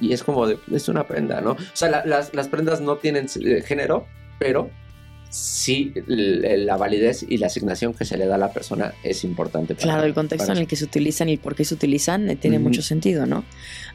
[0.00, 1.52] Y es como de, es una prenda, ¿no?
[1.52, 4.06] O sea, la- las, las prendas no tienen eh, género,
[4.38, 4.70] pero
[5.30, 9.74] sí la validez y la asignación que se le da a la persona es importante.
[9.74, 12.36] para- Claro, el contexto en el que se utilizan y por qué se utilizan eh,
[12.36, 13.44] tiene mucho sentido, ¿no?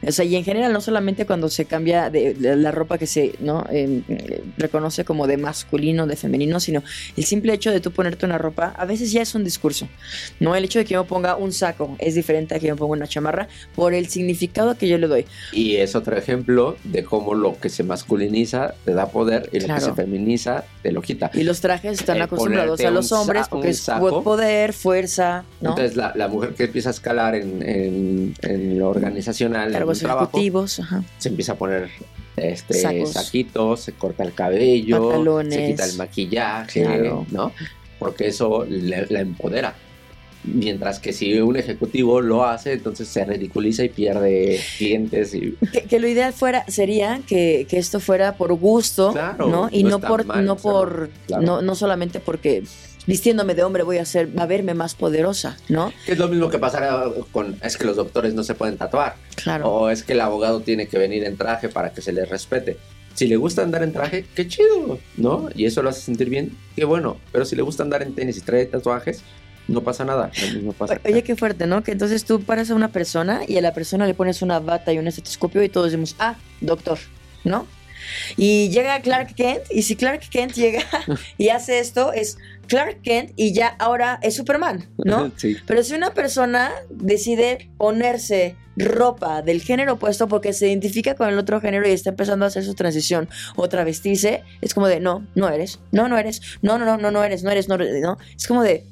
[0.06, 3.06] O sea, y en general, no solamente cuando se cambia de, de la ropa que
[3.06, 3.64] se ¿no?
[3.70, 4.02] Eh,
[4.58, 6.82] reconoce como de masculino, de femenino, sino
[7.16, 9.88] el simple hecho de tú ponerte una ropa, a veces ya es un discurso,
[10.40, 10.54] ¿no?
[10.54, 13.06] El hecho de que yo ponga un saco es diferente a que yo ponga una
[13.08, 15.24] chamarra por el significado que yo le doy.
[15.52, 19.64] Y es otro ejemplo de cómo lo que se masculiniza te da poder y lo
[19.66, 19.80] Claro.
[19.80, 21.23] que se feminiza te lo quita.
[21.32, 23.80] Y los trajes están El acostumbrados a los hombres porque es
[24.24, 25.70] poder, fuerza, ¿no?
[25.70, 29.98] Entonces la, la mujer que empieza a escalar en, en- en lo organizacional, en Cargos
[30.00, 31.02] trabajo, ejecutivos, ajá.
[31.18, 31.88] se empieza a poner
[32.36, 33.12] este, Sacos.
[33.12, 35.54] saquitos, se corta el cabello, Pantalones.
[35.54, 37.26] se quita el maquillaje, Claro.
[37.30, 37.52] ¿no?
[37.98, 39.74] Porque eso la empodera.
[40.44, 45.82] Mientras que si un ejecutivo lo hace, entonces se ridiculiza y pierde clientes y Que,
[45.82, 49.68] que lo ideal fuera sería que, que esto fuera por gusto, Claro, ¿no?
[49.72, 51.42] Y no no, por mal no por claro.
[51.42, 52.62] no, no solamente porque
[53.06, 55.92] vistiéndome de hombre voy a ser a verme más poderosa, ¿no?
[56.06, 59.16] Es lo mismo que pasará con es que los doctores no se pueden tatuar.
[59.36, 59.70] Claro.
[59.70, 62.76] O es que el abogado tiene que venir en traje para que se le respete.
[63.14, 65.48] Si le gusta andar en traje, qué chido, ¿no?
[65.54, 67.18] Y eso lo hace sentir bien, qué bueno.
[67.30, 69.22] Pero si le gusta andar en tenis y trae tatuajes,
[69.68, 70.30] no pasa nada.
[70.54, 71.00] Mismo pasa.
[71.04, 71.82] Oye, qué fuerte, ¿no?
[71.82, 74.92] Que entonces tú paras a una persona y a la persona le pones una bata
[74.92, 76.98] y un estetoscopio y todos decimos, ah, doctor,
[77.44, 77.66] ¿no?
[78.36, 80.84] Y llega Clark Kent y si Clark Kent llega
[81.38, 85.32] y hace esto es Clark Kent y ya ahora es Superman, ¿no?
[85.36, 85.56] Sí.
[85.66, 91.38] Pero si una persona decide ponerse ropa del género opuesto porque se identifica con el
[91.38, 95.26] otro género y está empezando a hacer su transición o travestirse, es como de, no,
[95.34, 98.02] no eres, no, no eres, no, no, no, no, no eres, no eres, no, eres",
[98.02, 98.18] ¿no?
[98.36, 98.84] Es como de,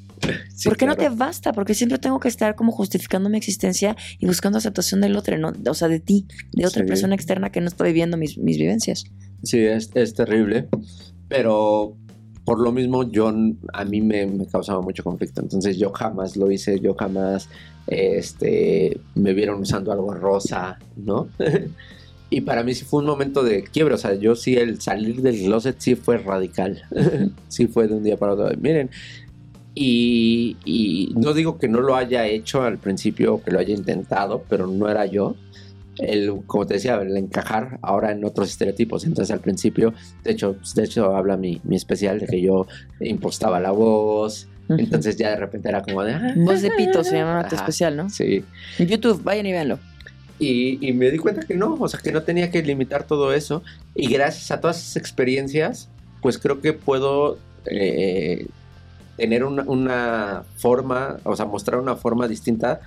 [0.55, 1.53] Sí, ¿por qué no te basta?
[1.53, 5.51] Porque siempre tengo que estar como justificando mi existencia y buscando aceptación del otro, ¿no?
[5.69, 6.87] O sea, de ti, de otra Sí.
[6.87, 9.05] persona externa que no está viviendo mis, mis vivencias.
[9.43, 10.67] Sí, es, es terrible.
[11.27, 11.97] Pero
[12.45, 13.33] por lo mismo, yo
[13.73, 15.41] a mí me, me causaba mucho conflicto.
[15.41, 17.49] Entonces yo jamás lo hice, yo jamás
[17.87, 21.29] este, me vieron usando algo rosa, ¿no?
[22.29, 23.95] y para mí sí fue un momento de quiebre.
[23.95, 26.83] O sea, yo sí, el salir del closet sí fue radical.
[27.47, 28.49] sí fue de un día para otro.
[28.59, 28.89] Miren.
[29.75, 34.43] Y, y no digo que no lo haya hecho al principio, que lo haya intentado,
[34.47, 35.35] pero no era yo
[35.97, 39.05] el, como te decía, el encajar ahora en otros estereotipos.
[39.05, 39.93] Entonces al principio,
[40.23, 42.67] de hecho, de hecho habla mi, mi especial de que yo
[42.99, 44.47] impostaba la voz.
[44.69, 46.13] Entonces ya de repente era como de...
[46.13, 46.33] "Ah".
[46.37, 48.09] Voz de pito se llama tu especial, ¿no?
[48.09, 48.43] Sí.
[48.79, 49.79] YouTube, vayan y véanlo.
[50.39, 53.33] Y, y me di cuenta que no, o sea, que no tenía que limitar todo
[53.33, 53.61] eso.
[53.93, 55.89] Y gracias a todas esas experiencias,
[56.21, 58.47] pues creo que puedo eh,
[59.17, 62.81] tener una, una forma, o sea, mostrar una forma distinta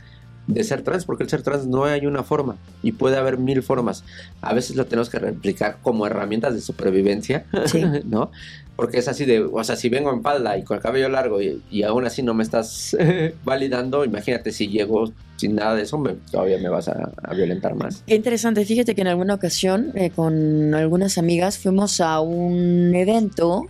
[0.46, 3.62] de ser trans, porque el ser trans no hay una forma y puede haber mil
[3.64, 4.04] formas.
[4.42, 7.82] A veces lo tenemos que replicar como herramientas de supervivencia, Sí.
[8.04, 8.30] ¿no?
[8.76, 11.40] Porque es así de, o sea, si vengo en falda y con el cabello largo
[11.40, 12.94] y, y aún así no me estás
[13.44, 17.74] validando, imagínate si llego sin nada de eso, me- todavía me vas a, a violentar
[17.74, 18.04] más.
[18.06, 18.64] Qué interesante.
[18.64, 23.62] Fíjate que en alguna ocasión eh, con algunas amigas fuimos a un evento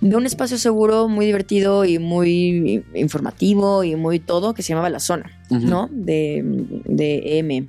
[0.00, 4.90] de un espacio seguro muy divertido y muy informativo y muy todo que se llamaba
[4.90, 5.30] La Zona.
[5.50, 5.88] ¿no?
[5.92, 6.42] De,
[6.84, 7.66] de M.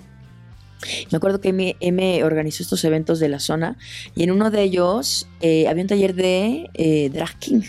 [1.11, 3.77] Me acuerdo que M, M organizó estos eventos de La Zona
[4.15, 7.61] y en uno de ellos eh, había un taller de eh, drag king.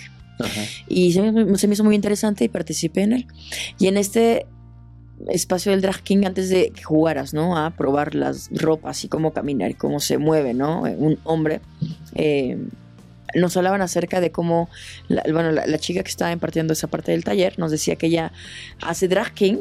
[0.88, 3.26] Y se me, se me hizo muy interesante y participé en él.
[3.78, 4.46] Y en este
[5.28, 7.58] espacio del drag king antes de que jugaras, ¿no?
[7.58, 10.82] A probar las ropas y cómo caminar y cómo se mueve, ¿no?
[10.82, 11.60] Un hombre.
[12.14, 12.56] eh,
[13.34, 14.68] nos hablaban acerca de cómo,
[15.08, 18.06] la, bueno, la, la chica que estaba impartiendo esa parte del taller nos decía que
[18.06, 18.32] ella
[18.82, 19.58] hace drag king,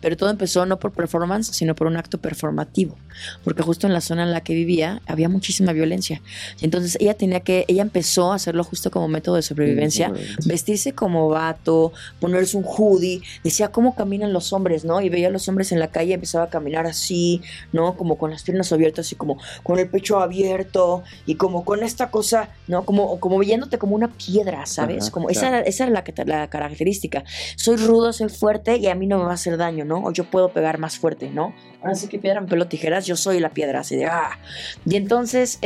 [0.00, 2.96] pero todo empezó no por performance, sino por un acto performativo,
[3.44, 6.22] porque justo en la zona en la que vivía había muchísima violencia.
[6.60, 10.12] Y entonces ella tenía que, ella empezó a hacerlo justo como método de sobrevivencia,
[10.44, 15.00] vestirse como vato, ponerse un hoodie, decía cómo caminan los hombres, ¿no?
[15.00, 17.42] Y veía a los hombres en la calle, empezaba a caminar así,
[17.72, 17.96] ¿no?
[17.96, 22.10] Como con las piernas abiertas y como con el pecho abierto y como con esta
[22.10, 22.84] cosa, ¿no?
[22.84, 25.04] Como, como viéndote como una piedra, ¿sabes?
[25.04, 25.66] Ajá, como esa, claro.
[25.66, 27.24] esa era la, la característica.
[27.56, 30.04] Soy rudo, soy fuerte y a mí no me va a hacer daño, ¿no?
[30.04, 31.54] O yo puedo pegar más fuerte, ¿no?
[31.86, 34.38] Ahora sí que piedra, papel o tijeras, yo soy la piedra, así de ¡ah!
[34.84, 35.60] Y entonces...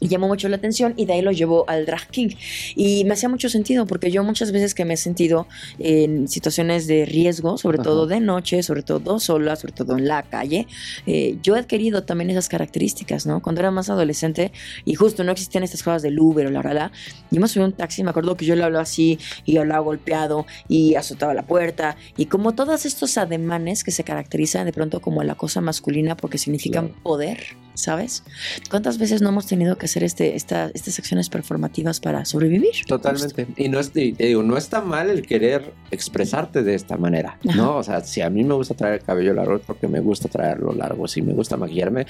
[0.00, 2.30] em, llamó mucho la atención y de ahí lo llevó al drag king.
[2.76, 5.46] Y me hacía mucho sentido porque yo muchas veces que me he sentido
[5.78, 10.22] en situaciones de riesgo sobre todo de noche sobre todo sola sobre todo en la
[10.22, 10.66] calle
[11.06, 14.52] eh, yo he adquirido también esas características no cuando era más adolescente
[14.84, 16.92] y justo no existían estas cosas del Uber o la verdad
[17.30, 19.80] yo me subí a un taxi me acuerdo que yo le hablaba así y hablaba
[19.80, 25.00] golpeado y azotaba la puerta y como todos estos ademanes que se caracterizan de pronto
[25.00, 28.22] como la cosa masculina porque significan poder ¿sabes?
[28.70, 32.70] ¿Cuántas veces no hemos tenido que hacer este, esta- estas acciones performativas para sobrevivir?
[32.86, 33.46] Totalmente.
[33.56, 37.38] Y no es, y te digo, no está mal el querer expresarte de esta manera,
[37.56, 37.76] ¿no?
[37.76, 40.28] O sea, si a mí me gusta traer el cabello largo es porque me gusta
[40.28, 42.06] traerlo largo, si me gusta maquillarme,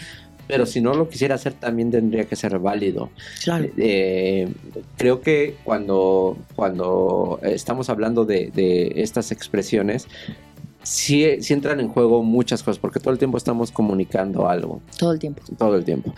[0.47, 3.11] pero si no lo quisiera hacer también tendría que ser válido.
[3.43, 3.67] Claro.
[3.79, 4.49] Eh,
[4.99, 10.07] creo que cuando, cuando estamos hablando de, de estas expresiones,
[10.85, 15.13] sí, sí entran en juego muchas cosas, porque todo el tiempo estamos comunicando algo Todo
[15.13, 15.43] el tiempo.
[15.59, 16.15] todo el tiempo.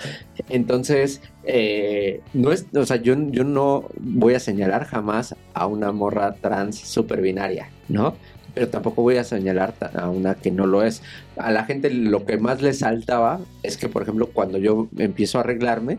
[0.48, 5.92] Entonces, eh, no es, o sea, yo, yo no voy a señalar jamás a una
[5.92, 8.14] morra trans super binaria, ¿no?
[8.54, 11.02] Pero tampoco voy a señalar a una que no lo es.
[11.36, 15.36] A la gente lo que más le saltaba es que, por ejemplo, cuando yo empiezo
[15.38, 15.98] a arreglarme,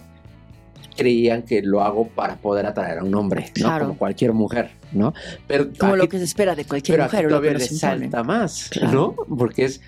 [0.98, 3.54] creían que lo hago para poder atraer a un hombre, ¿no?
[3.54, 3.86] Claro.
[3.86, 5.14] Como cualquier mujer, ¿no?
[5.48, 7.58] Pero Como lo aquí- que se espera de cualquier pero aquí mujer lo todavía que
[7.60, 9.16] le salta más, Claro.
[9.28, 9.36] ¿no?
[9.38, 9.82] Porque es,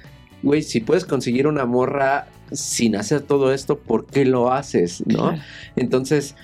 [0.44, 5.04] güey, si puedes conseguir una morra sin hacer todo esto, ¿por qué lo haces?
[5.06, 5.30] ¿no?
[5.30, 5.42] Claro.
[5.76, 6.36] Entonces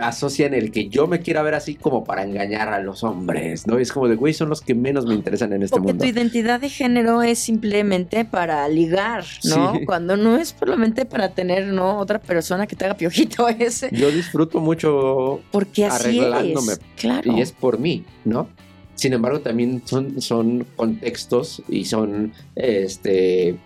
[0.00, 3.78] asocian el que yo me quiera ver así como para engañar a los hombres, ¿no?
[3.78, 6.04] Es como de, güey, son los que menos me interesan en este O que mundo.
[6.04, 9.74] tu identidad de género es simplemente para ligar, ¿no?
[9.74, 9.84] Sí.
[9.86, 11.98] Cuando no es solamente para tener, ¿no?
[11.98, 13.90] Otra persona que te haga piojito ese.
[13.92, 17.32] Yo disfruto mucho Porque así arreglándome es, claro.
[17.36, 18.48] y es por mí, ¿no?
[18.94, 23.56] Sin embargo, también son, son contextos y son, este,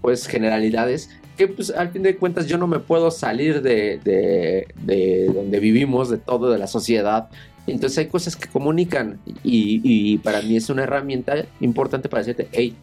[0.00, 4.68] pues, generalidades que, pues, al fin de cuentas yo no me puedo salir de, de,
[4.82, 7.28] de donde vivimos, de todo, de la sociedad.
[7.66, 12.48] Entonces hay cosas que comunican y, y para mí es una herramienta importante para decirte,
[12.52, 12.74] hey,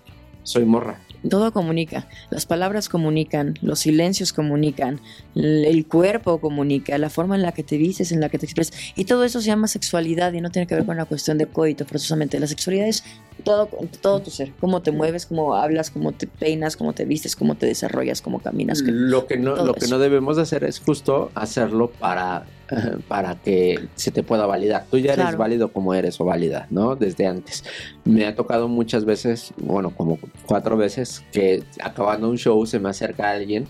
[0.43, 0.99] soy morra.
[1.29, 2.07] Todo comunica.
[2.29, 4.99] Las palabras comunican, los silencios comunican,
[5.35, 8.75] el cuerpo comunica, la forma en la que te vistes, en la que te expresas.
[8.95, 11.45] Y todo eso se llama sexualidad y no tiene que ver con una cuestión de
[11.45, 12.39] coito, forzosamente.
[12.39, 13.03] La sexualidad es
[13.43, 13.69] todo,
[14.01, 14.51] todo tu ser.
[14.59, 18.39] Cómo te mueves, cómo hablas, cómo te peinas, cómo te vistes, cómo te desarrollas, cómo
[18.39, 18.81] caminas.
[18.81, 19.95] Lo que no, lo que eso.
[19.95, 22.45] no debemos de hacer es justo hacerlo para,
[23.07, 24.85] para que se te pueda validar.
[24.89, 25.37] Tú ya eres Claro.
[25.37, 26.95] válido como eres o válida, ¿no?
[26.95, 27.63] Desde antes.
[28.05, 32.89] Me ha tocado muchas veces, bueno, como cuatro veces, que acabando un show se me
[32.89, 33.67] acerca alguien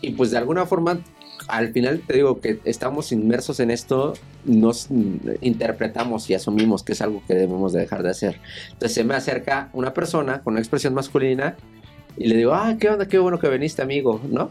[0.00, 1.00] y pues de alguna forma,
[1.48, 4.14] al final te digo que estamos inmersos en esto,
[4.44, 4.88] nos
[5.40, 8.40] interpretamos y asumimos que es algo que debemos de dejar de hacer.
[8.72, 11.56] Entonces se me acerca una persona con una expresión masculina
[12.16, 14.50] y le digo, ah, qué onda, qué bueno que viniste, amigo, ¿no?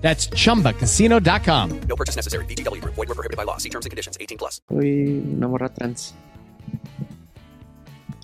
[0.00, 1.70] That's chumbacasino.com.
[1.88, 2.44] No purchase necessary.
[2.46, 2.94] VGW Group.
[2.94, 3.58] Void were prohibited by law.
[3.58, 4.16] See terms and conditions.
[4.20, 4.62] 18 plus.
[4.68, 6.14] Soy una morra trans.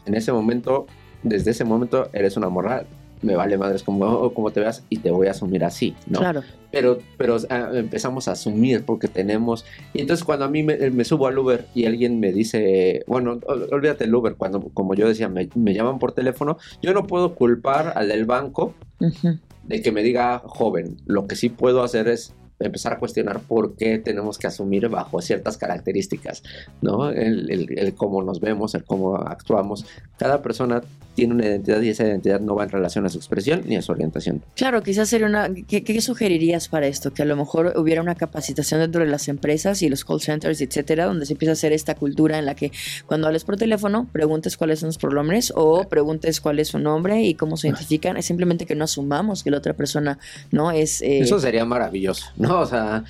[0.07, 0.87] En ese momento,
[1.22, 2.85] desde ese momento, eres una morra.
[3.22, 6.18] Me vale madres como, como te veas y te voy a asumir así, ¿no?
[6.18, 6.43] Claro.
[6.70, 9.64] Pero, pero ah, empezamos a asumir porque tenemos.
[9.95, 13.41] Y entonces, cuando a mí me, me subo al Uber y alguien me dice, bueno,
[13.47, 17.07] ol- olvídate el Uber, cuando, como yo decía, me, me llaman por teléfono, yo no
[17.07, 19.39] puedo culpar al del banco Ujú.
[19.67, 20.97] De que me diga joven.
[21.07, 25.21] Lo que sí puedo hacer es empezar a cuestionar por qué tenemos que asumir bajo
[25.21, 26.43] ciertas características,
[26.83, 27.11] ¿no?
[27.11, 29.85] El, el- el cómo nos vemos, el cómo actuamos.
[30.19, 30.83] Cada persona
[31.15, 33.83] tiene una identidad y esa identidad no va en relación a su expresión ni a
[33.83, 34.43] su orientación.
[34.57, 35.49] Claro, quizás sería una...
[35.67, 37.12] ¿qué, qué sugerirías para esto?
[37.12, 40.61] Que a lo mejor hubiera una capacitación dentro de las empresas y los call centers,
[40.61, 42.73] etcétera, donde se empieza a hacer esta cultura en la que
[43.07, 47.23] cuando hables por teléfono, preguntes cuáles son los pronombres o preguntes cuál es su nombre
[47.23, 48.17] y cómo se identifican.
[48.17, 50.19] Es simplemente que no asumamos que la otra persona
[50.51, 51.01] no es...
[51.03, 52.61] eh, Eso sería maravilloso, ¿no?
[52.61, 53.05] O sea,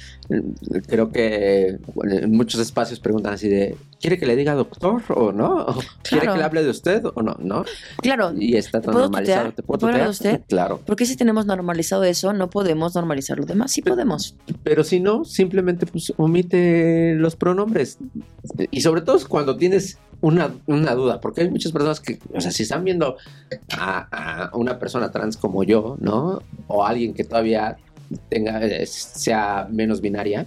[0.87, 5.63] creo que en muchos espacios preguntan así de, ¿quiere que le diga doctor o no?
[5.63, 7.37] ¿O ¿Quiere que le hable de usted o no?
[7.39, 7.65] ¿No?
[8.03, 8.35] Claro.
[8.39, 9.39] Y está ¿Te tan normalizado.
[9.39, 9.55] tutear?
[9.55, 10.41] ¿Te puedo ¿Te puedo de usted?
[10.47, 10.79] Claro.
[10.85, 13.73] ¿Por qué si tenemos normalizado eso no podemos normalizar lo demás?
[13.73, 14.37] Sí podemos.
[14.63, 17.97] Pero si no, simplemente pues, omite los pronombres.
[18.71, 22.51] Y sobre todo cuando tienes una, una duda, porque hay muchas personas que, o sea,
[22.51, 23.17] si están viendo
[23.73, 26.43] a, a una persona trans como yo, ¿no?
[26.67, 27.79] O alguien que todavía
[28.29, 30.47] tenga, eh, sea menos binaria,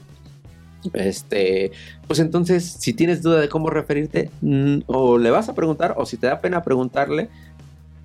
[0.94, 1.72] este,
[2.08, 6.06] pues entonces, si tienes duda de cómo referirte, mm, o le vas a preguntar, o
[6.06, 7.30] si te da pena preguntarle,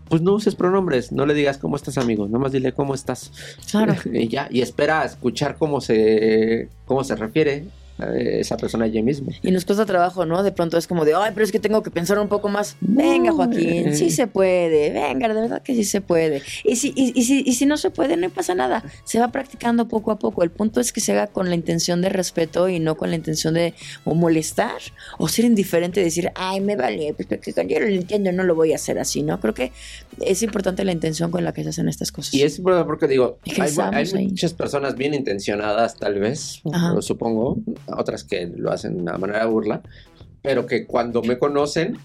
[0.09, 3.33] pues no uses pronombres, no le digas cómo estás, amigo, nomás dile cómo estás.
[3.71, 3.95] Claro.
[4.13, 7.65] y ya, y espera a escuchar cómo se, cómo se refiere
[8.15, 9.33] esa persona a ella misma.
[9.43, 10.43] Y nos cuesta trabajo, ¿no?
[10.43, 12.77] De pronto es como de, ay, pero es que tengo que pensar un poco más.
[12.81, 13.95] Venga, Joaquín, eh.
[13.95, 14.91] sí se puede.
[14.91, 16.43] Venga, de verdad que sí se puede.
[16.65, 18.85] Y si, y, y si, y si no se puede, no pasa nada.
[19.05, 20.43] Se va practicando poco a poco.
[20.43, 23.17] El punto es que se haga con la intención de respeto y no con la
[23.17, 23.75] intención de
[24.05, 24.81] o molestar
[25.19, 28.55] o ser indiferente y decir, ay, me vale, pues porque yo lo entiendo no lo
[28.55, 29.41] voy a hacer así, ¿no?
[29.41, 29.73] Creo que
[30.21, 32.35] es importante la intención con la que se hacen estas cosas.
[32.35, 37.59] Y es importante porque digo, hay, hay muchas personas bien intencionadas, tal vez, lo supongo,
[37.97, 39.83] otras que lo hacen a manera de burla,
[40.43, 41.97] pero que cuando me conocen,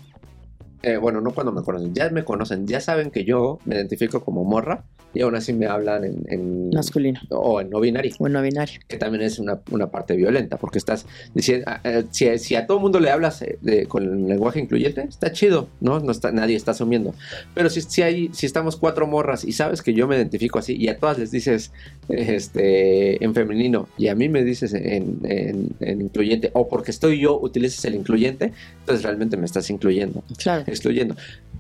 [0.84, 4.24] eh, bueno, no cuando me conocen, ya me conocen, ya saben que yo me identifico
[4.24, 7.20] como morra y aún así me hablan en, en- Masculino.
[7.30, 8.14] o en no binario.
[8.20, 8.80] O en no binario.
[8.88, 12.68] Que también es una, una parte violenta, porque estás diciendo, ah, eh, si, si a
[12.68, 16.00] todo mundo le hablas eh, de- con el lenguaje incluyente, está chido, ¿no?
[16.02, 17.16] no está, nadie está asumiendo.
[17.56, 20.76] Pero si, si, hay, si estamos cuatro morras y sabes que yo me identifico así
[20.76, 21.72] y a todas les dices
[22.10, 27.20] este, en femenino y a mí me dices en, en- en incluyente, o porque estoy
[27.20, 28.52] yo utilizas el incluyente,
[28.82, 30.24] entonces realmente me estás incluyendo.
[30.38, 30.64] Claro.
[30.72, 31.16] Excluyendo.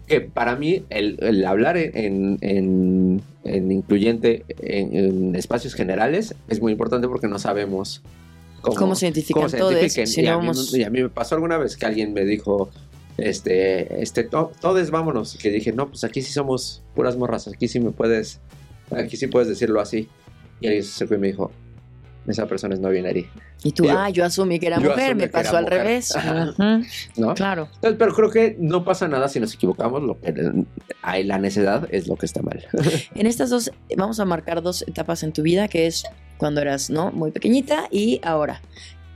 [0.07, 6.61] Que para mí el, el hablar en, en- en incluyente en, en espacios generales es
[6.61, 8.01] muy importante porque no sabemos
[8.61, 10.07] Cómo se identifican todos, identifiquen.
[10.07, 12.69] si y, a mí, y a mí me pasó alguna vez que alguien me dijo,
[13.17, 15.35] este, este, to- todos vámonos.
[15.35, 18.39] Y que dije, no, pues aquí sí somos puras morras, aquí sí me puedes,
[18.91, 20.09] aquí sí puedes decirlo así.
[20.59, 21.51] Y alguien se acercó y me dijo,
[22.27, 23.25] esa persona es no binaria.
[23.63, 25.79] Y tú, Y yo- ah, yo asumí que era mujer, me pasó al mujer.
[25.83, 26.15] revés.
[26.15, 26.53] Ajá.
[27.17, 27.33] ¿no?
[27.33, 27.69] Claro.
[27.75, 30.33] Entonces, pero creo que no pasa nada si nos equivocamos, lo que
[31.01, 32.65] hay la necedad es lo que está mal.
[33.15, 36.03] En estas dos, vamos a marcar dos etapas en tu vida, que es
[36.37, 37.11] cuando eras, ¿no?
[37.11, 38.61] Muy pequeñita y ahora.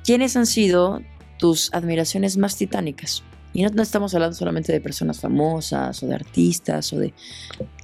[0.03, 1.01] ¿Quiénes han sido
[1.37, 3.23] tus admiraciones más titánicas?
[3.53, 7.13] Y no, no estamos hablando solamente de personas famosas o de artistas o de...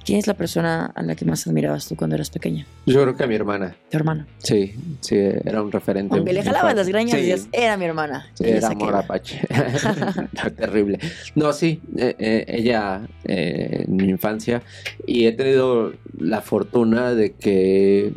[0.04, 2.66] ¿Quién es la persona a la que más admirabas tú cuando eras pequeña?
[2.86, 3.76] Yo creo que a mi hermana.
[3.90, 4.26] Tu hermana.
[4.38, 6.16] Sí, sí, era un referente.
[6.16, 6.80] Aunque le jalabas fuerte.
[6.80, 7.18] las greñas Sí.
[7.18, 8.26] y decías, era mi hermana.
[8.32, 9.42] Sí, era amor apache.
[10.56, 10.98] Terrible.
[11.34, 14.62] No, sí, eh, eh, ella eh, en mi infancia
[15.06, 18.14] y he tenido la fortuna de que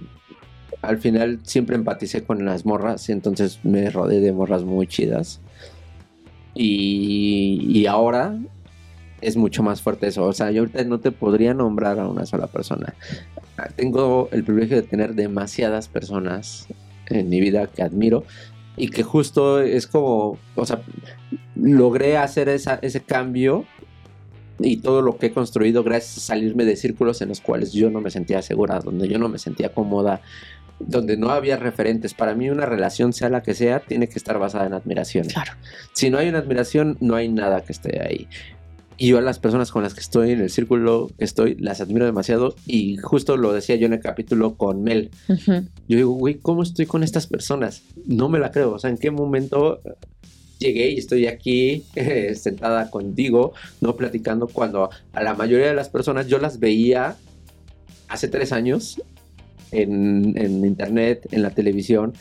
[0.81, 5.41] al final siempre empaticé con las morras y entonces me rodeé de morras muy chidas.
[6.53, 8.37] Y, ahora
[9.21, 10.25] es mucho más fuerte eso.
[10.25, 12.93] O sea, yo ahorita no te podría nombrar a una sola persona.
[13.75, 16.67] Tengo el privilegio de tener demasiadas personas
[17.07, 18.23] en mi vida que admiro
[18.77, 20.81] y que justo es como, o sea,
[21.55, 23.65] logré hacer ese cambio
[24.63, 27.89] y todo lo que he construido gracias a salirme de círculos en los cuales yo
[27.89, 30.21] no me sentía segura, donde yo no me sentía cómoda,
[30.87, 32.13] donde no había referentes.
[32.13, 35.27] Para mí una relación, sea la que sea, tiene que estar basada en admiración.
[35.27, 35.53] Claro.
[35.93, 38.27] Si no hay una admiración, no hay nada que esté ahí.
[38.97, 41.81] Y yo a las personas con las que estoy en el círculo que estoy, las
[41.81, 42.55] admiro demasiado.
[42.67, 45.09] Y justo lo decía yo en el capítulo con Mel.
[45.27, 47.81] Yo digo, güey, ¿cómo estoy con estas personas?
[48.05, 48.73] No me la creo.
[48.73, 49.81] O sea, ¿en qué momento
[50.61, 55.89] llegué y estoy aquí eh, sentada contigo, no platicando, cuando a la mayoría de las
[55.89, 57.17] personas yo las veía
[58.07, 59.01] hace tres años
[59.71, 62.13] en, en internet, en la televisión,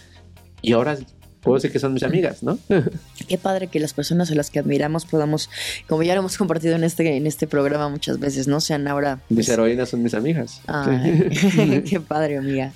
[0.63, 0.97] y ahora
[1.41, 2.59] puedo decir que son mis amigas, ¿no?
[3.29, 5.49] Qué padre que las personas a las que admiramos podamos,
[5.89, 8.61] como ya lo hemos compartido en este, en este programa muchas veces, ¿no?
[8.61, 9.21] Sean ahora...
[9.29, 10.61] Mis pues, heroínas son mis amigas.
[10.67, 12.73] Ay, qué padre, amiga.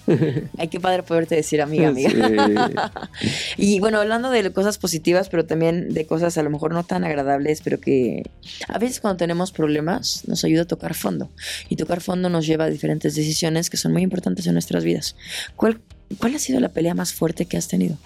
[0.59, 2.11] Ay, qué padre poderte decir amiga, amiga.
[3.57, 7.05] y bueno, hablando de cosas positivas, pero también de cosas a lo mejor no tan
[7.05, 8.23] agradables, pero que
[8.69, 11.31] a veces cuando tenemos problemas nos ayuda a tocar fondo.
[11.69, 15.17] Y tocar fondo nos lleva a diferentes decisiones que son muy importantes en nuestras vidas.
[15.57, 15.81] ¿Cuál
[16.19, 17.97] ¿Cuál ha sido la pelea más fuerte que has tenido?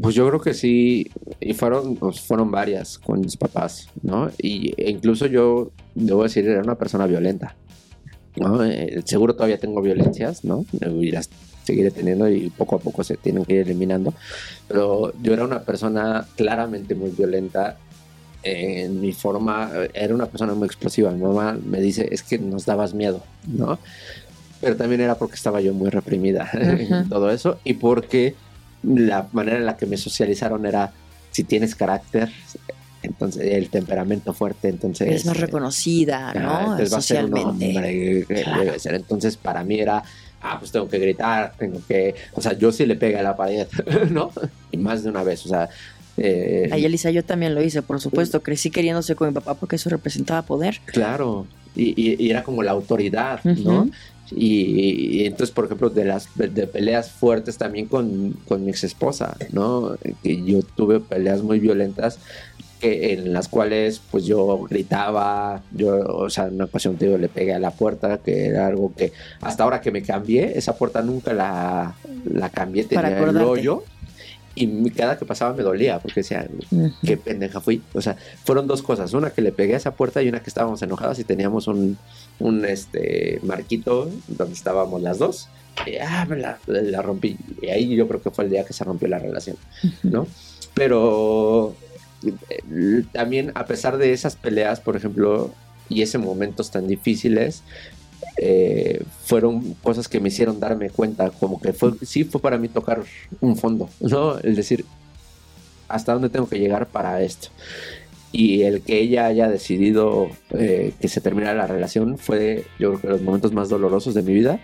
[0.00, 4.30] Pues yo creo que sí, y fueron, pues fueron varias con mis papás, ¿no?
[4.38, 7.56] Y e incluso yo, debo decir, era una persona violenta,
[8.36, 8.64] ¿no?
[8.64, 10.64] Eh, seguro todavía tengo violencias, ¿no?
[11.00, 11.30] Y las
[11.64, 14.14] seguiré teniendo y poco a poco se tienen que ir eliminando,
[14.68, 17.76] pero yo era una persona claramente muy violenta
[18.42, 21.10] en mi forma, era una persona muy explosiva.
[21.10, 23.78] Mi mamá me dice, es que nos dabas miedo, ¿no?
[24.60, 28.34] Pero también era porque estaba yo muy reprimida en todo eso y porque
[28.82, 30.92] la manera en la que me socializaron era,
[31.30, 32.30] si tienes carácter,
[33.02, 35.06] entonces el temperamento fuerte, entonces...
[35.08, 36.48] Eres más reconocida, Ah, ¿no?
[36.48, 37.40] va a ser un Socialmente.
[37.66, 38.64] hombre, que Claro.
[38.64, 38.94] debe ser.
[38.94, 40.02] Entonces, para mí era,
[40.40, 43.36] ah, pues tengo que gritar, tengo que, o sea, yo sí le pegué a la
[43.36, 43.66] pared,
[44.10, 44.32] ¿no?
[44.72, 45.68] Y más de una vez, o sea,
[46.16, 48.42] eh, Ay, Elisa, yo también lo hice, por supuesto.
[48.42, 50.80] Crecí queriéndose con mi papá porque eso representaba poder.
[50.86, 53.88] claro, y, y- y era como la autoridad, ¿no?
[54.30, 58.84] Y, y entonces, por ejemplo, de las de peleas fuertes también con, con mi ex
[58.84, 59.96] esposa, ¿no?
[60.22, 62.18] Que yo tuve peleas muy violentas
[62.80, 67.18] que, en las cuales pues yo gritaba, yo, o sea, en una ocasión te digo,
[67.18, 70.76] le pegué a la puerta, que era algo que hasta ahora que me cambié, esa
[70.76, 73.84] puerta nunca la, la cambié, tenía el hoyo.
[74.58, 76.48] Y cada que pasaba me dolía, porque decía,
[77.04, 77.82] qué pendeja fui.
[77.92, 79.12] O sea, fueron dos cosas.
[79.12, 81.98] Una que le pegué a esa puerta y una que estábamos enojados y teníamos un,
[82.38, 85.48] un este, marquito donde estábamos las dos.
[85.86, 87.36] Y, ah, me la, la rompí.
[87.60, 89.58] Y ahí yo creo que fue el día que se rompió la relación,
[90.02, 90.26] ¿no?
[90.72, 91.74] Pero
[92.24, 95.52] eh, también a pesar de esas peleas, por ejemplo,
[95.88, 97.62] y esos momentos tan difíciles,
[98.36, 102.68] eh, fueron cosas que me hicieron darme cuenta, como que fue, sí fue para mí
[102.68, 103.02] tocar
[103.40, 104.38] un fondo, ¿no?
[104.38, 104.84] El decir,
[105.88, 107.48] ¿hasta dónde tengo que llegar para esto?
[108.32, 113.00] Y el que ella haya decidido eh, que se terminara la relación fue, yo creo
[113.00, 114.60] que los momentos más dolorosos de mi vida,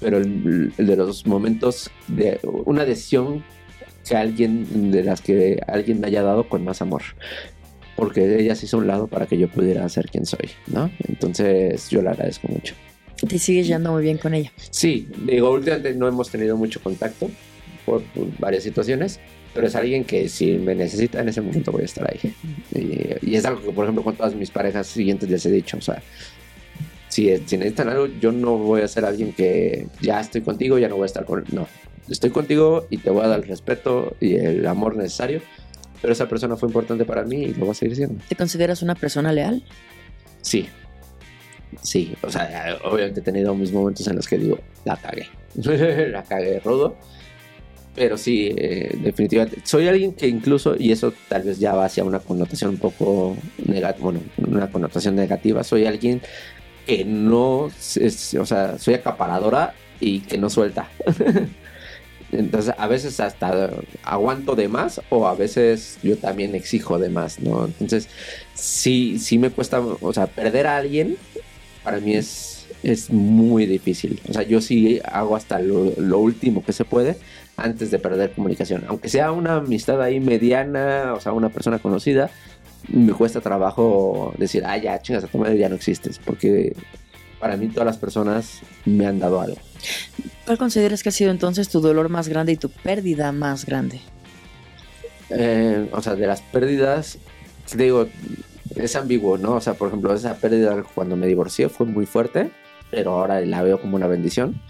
[0.00, 3.42] pero el de los momentos de una decisión
[4.04, 7.02] que alguien, de las que alguien me haya dado con más amor.
[7.96, 10.90] Porque ella se hizo a un lado para que yo pudiera ser quien soy, ¿no?
[11.08, 12.74] Entonces yo le agradezco mucho.
[13.28, 14.52] Te sigues llevando muy bien con ella.
[14.70, 17.30] Sí, digo, últimamente no hemos tenido mucho contacto
[17.86, 19.20] por, por varias situaciones,
[19.54, 22.34] pero es alguien que si me necesita en ese momento voy a estar ahí.
[22.74, 25.76] Y, y es algo que, por ejemplo, con todas mis parejas siguientes les he dicho,
[25.76, 26.02] o sea,
[27.08, 30.88] si, si necesitan algo, yo no voy a ser alguien que ya estoy contigo, ya
[30.88, 31.44] no voy a estar con...
[31.52, 31.68] No,
[32.08, 35.40] estoy contigo y te voy a dar el respeto y el amor necesario,
[36.04, 38.22] pero esa persona fue importante para mí y lo va a seguir siendo.
[38.28, 39.64] ¿Te consideras una persona leal?
[40.42, 40.68] Sí.
[41.80, 45.28] Sí, o sea, obviamente he tenido mis momentos en los que digo, la cagué.
[46.10, 46.98] la cagué rodo.
[47.94, 49.62] Pero sí, eh, definitivamente.
[49.64, 53.38] Soy alguien que incluso, y eso tal vez ya va hacia una connotación un poco
[53.64, 56.20] negativa, bueno, una connotación negativa, soy alguien
[56.86, 60.86] que no, es, o sea, soy acaparadora y que no suelta.
[62.38, 63.70] Entonces, a veces hasta
[64.02, 67.66] aguanto de más o a veces yo también exijo de más, ¿no?
[67.66, 68.08] Entonces,
[68.54, 71.16] sí, sí me cuesta, o sea, perder a alguien
[71.84, 74.20] para mí es, es muy difícil.
[74.28, 77.16] O sea, yo sí hago hasta lo, último que se puede
[77.56, 78.84] antes de perder comunicación.
[78.88, 82.30] Aunque sea una amistad ahí mediana, o sea, una persona conocida,
[82.88, 86.18] me cuesta trabajo decir, ah, ya, chingas a tu madre, ya no existes.
[86.18, 86.74] Porque
[87.44, 89.58] para mí todas las personas me han dado algo.
[90.46, 94.00] ¿Cuál consideras que ha sido entonces tu dolor más grande y tu pérdida más grande?
[95.28, 97.18] Eh, o sea, de las pérdidas,
[97.70, 98.06] te digo,
[98.76, 99.56] es ambiguo, ¿no?
[99.56, 102.50] O sea, por ejemplo, esa pérdida cuando me divorcié fue muy fuerte,
[102.90, 104.62] pero ahora la veo como una bendición.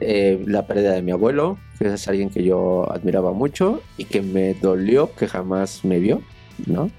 [0.00, 4.22] Eh, la pérdida de mi abuelo, que es alguien que yo admiraba mucho y que
[4.22, 6.20] me dolió que jamás me vio,
[6.66, 6.90] ¿no?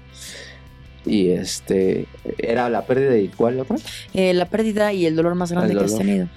[1.06, 2.06] Y este,
[2.38, 3.76] era la pérdida de cuál otra?
[4.14, 6.28] Eh, la pérdida y el dolor más grande que has tenido.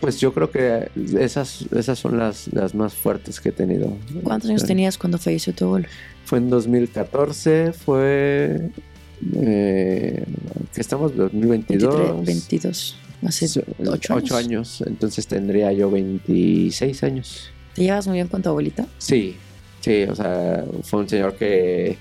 [0.00, 3.96] Pues yo creo que esas, esas son las, las más fuertes que he tenido.
[4.22, 4.68] ¿Cuántos años Sí.
[4.68, 5.88] tenías cuando falleció tu abuelo?
[6.24, 8.70] Fue en 2014, fue...
[9.34, 10.24] Eh,
[10.74, 11.96] que estamos 2022.
[11.96, 12.96] 23, 22.
[13.26, 14.24] Hace Sí, ocho años.
[14.24, 14.84] ocho años.
[14.86, 17.50] Entonces tendría yo 26 años.
[17.74, 18.86] ¿Te llevas muy bien con tu abuelita?
[18.98, 19.36] Sí,
[19.80, 21.96] sí, o sea, fue un señor que,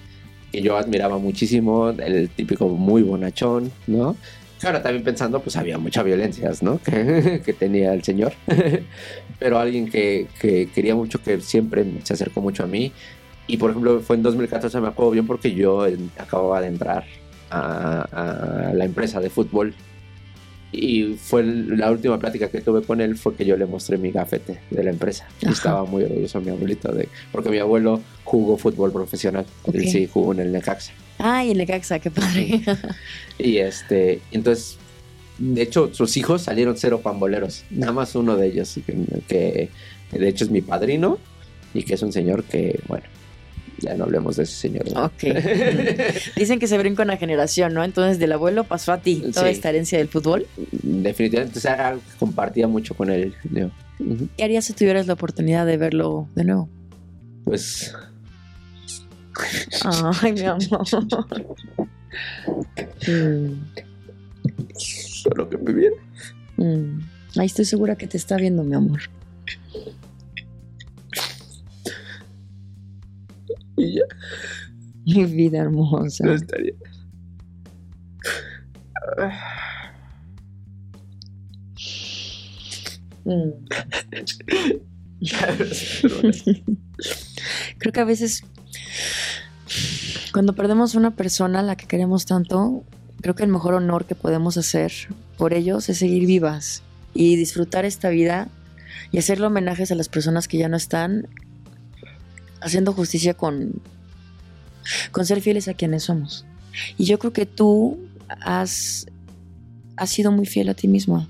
[0.62, 4.16] yo admiraba muchísimo, el típico muy bonachón, ¿no?
[4.60, 6.80] Claro, también pensando, pues había muchas violencias, ¿no?
[6.86, 8.34] Que, tenía el señor.
[9.40, 12.92] Pero alguien que, que quería mucho, que siempre se acercó mucho a mí.
[13.48, 15.86] Y por ejemplo, fue en 2014, me acuerdo bien, porque yo
[16.18, 17.06] acababa de entrar
[17.52, 19.76] a la empresa de fútbol.
[20.76, 24.12] Y fue la última plática que tuve con él fue que yo le mostré mi
[24.12, 25.28] gafete de la empresa.
[25.42, 27.08] Y estaba muy orgulloso mi abuelito de...
[27.32, 29.46] Porque mi abuelo jugó fútbol profesional.
[29.72, 30.92] Él sí jugó en el Necaxa.
[31.18, 32.62] Ay, el Necaxa, qué padre.
[33.38, 34.78] Y este, entonces
[35.38, 37.66] de hecho, sus hijos salieron cero pamboleros.
[37.70, 39.70] Nada más uno de ellos, que,
[40.12, 41.18] que de hecho es mi padrino
[41.74, 43.06] y que es un señor que, bueno,
[43.80, 44.92] ya no hablemos de ese señor.
[44.92, 45.06] ¿no?
[45.06, 45.24] Ok.
[46.36, 47.84] Dicen que se brinca una generación, ¿no?
[47.84, 49.54] Entonces del abuelo pasó a ti toda Sí.
[49.54, 50.46] esta herencia del fútbol.
[50.72, 53.34] Definitivamente, o sea, algo que compartía mucho con él.
[53.52, 53.72] Leo.
[54.38, 56.70] ¿Qué harías si tuvieras la oportunidad de verlo de nuevo?
[57.44, 57.94] Pues
[60.22, 60.60] Ay, mi amor.
[63.08, 63.54] Mm,
[64.78, 65.96] solo que me viene.
[66.58, 67.00] mm.
[67.38, 69.02] Ahí estoy segura que te está viendo, mi amor.
[73.78, 74.04] Y ya.
[75.06, 76.26] Mi vida hermosa.
[76.26, 76.74] No estaría.
[83.26, 83.52] Mm.
[87.78, 88.44] Creo que a veces
[90.36, 92.84] cuando perdemos una persona a la que queremos tanto,
[93.22, 94.92] creo que el mejor honor que podemos hacer
[95.38, 98.50] por ellos es seguir vivas y disfrutar esta vida
[99.12, 101.30] y hacerle homenajes a las personas que ya no están,
[102.66, 103.82] haciendo justicia con,
[105.12, 106.46] con ser fieles a quienes somos.
[106.98, 107.98] Y yo creo que tú
[108.42, 109.06] has,
[109.96, 111.28] has sido muy fiel a ti misma.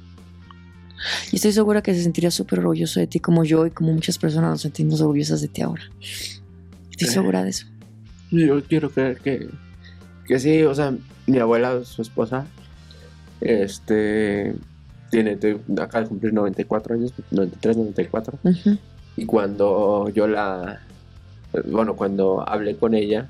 [1.32, 4.18] Y estoy segura que se sentiría súper orgulloso de ti como yo y como muchas
[4.18, 5.84] personas nos sentimos orgullosas de ti ahora.
[6.90, 7.12] Estoy Eh.
[7.12, 7.68] segura de eso.
[8.32, 9.48] Yo quiero creer que,
[10.26, 10.96] que sí, o sea,
[11.28, 12.48] mi abuela, su esposa,
[13.42, 14.56] este,
[15.12, 15.38] tiene,
[15.80, 18.40] acaba de cumplir 94 años, 93, 94.
[18.44, 18.78] Ujú.
[19.18, 20.82] Y cuando yo la,
[21.66, 23.28] bueno, cuando hablé con ella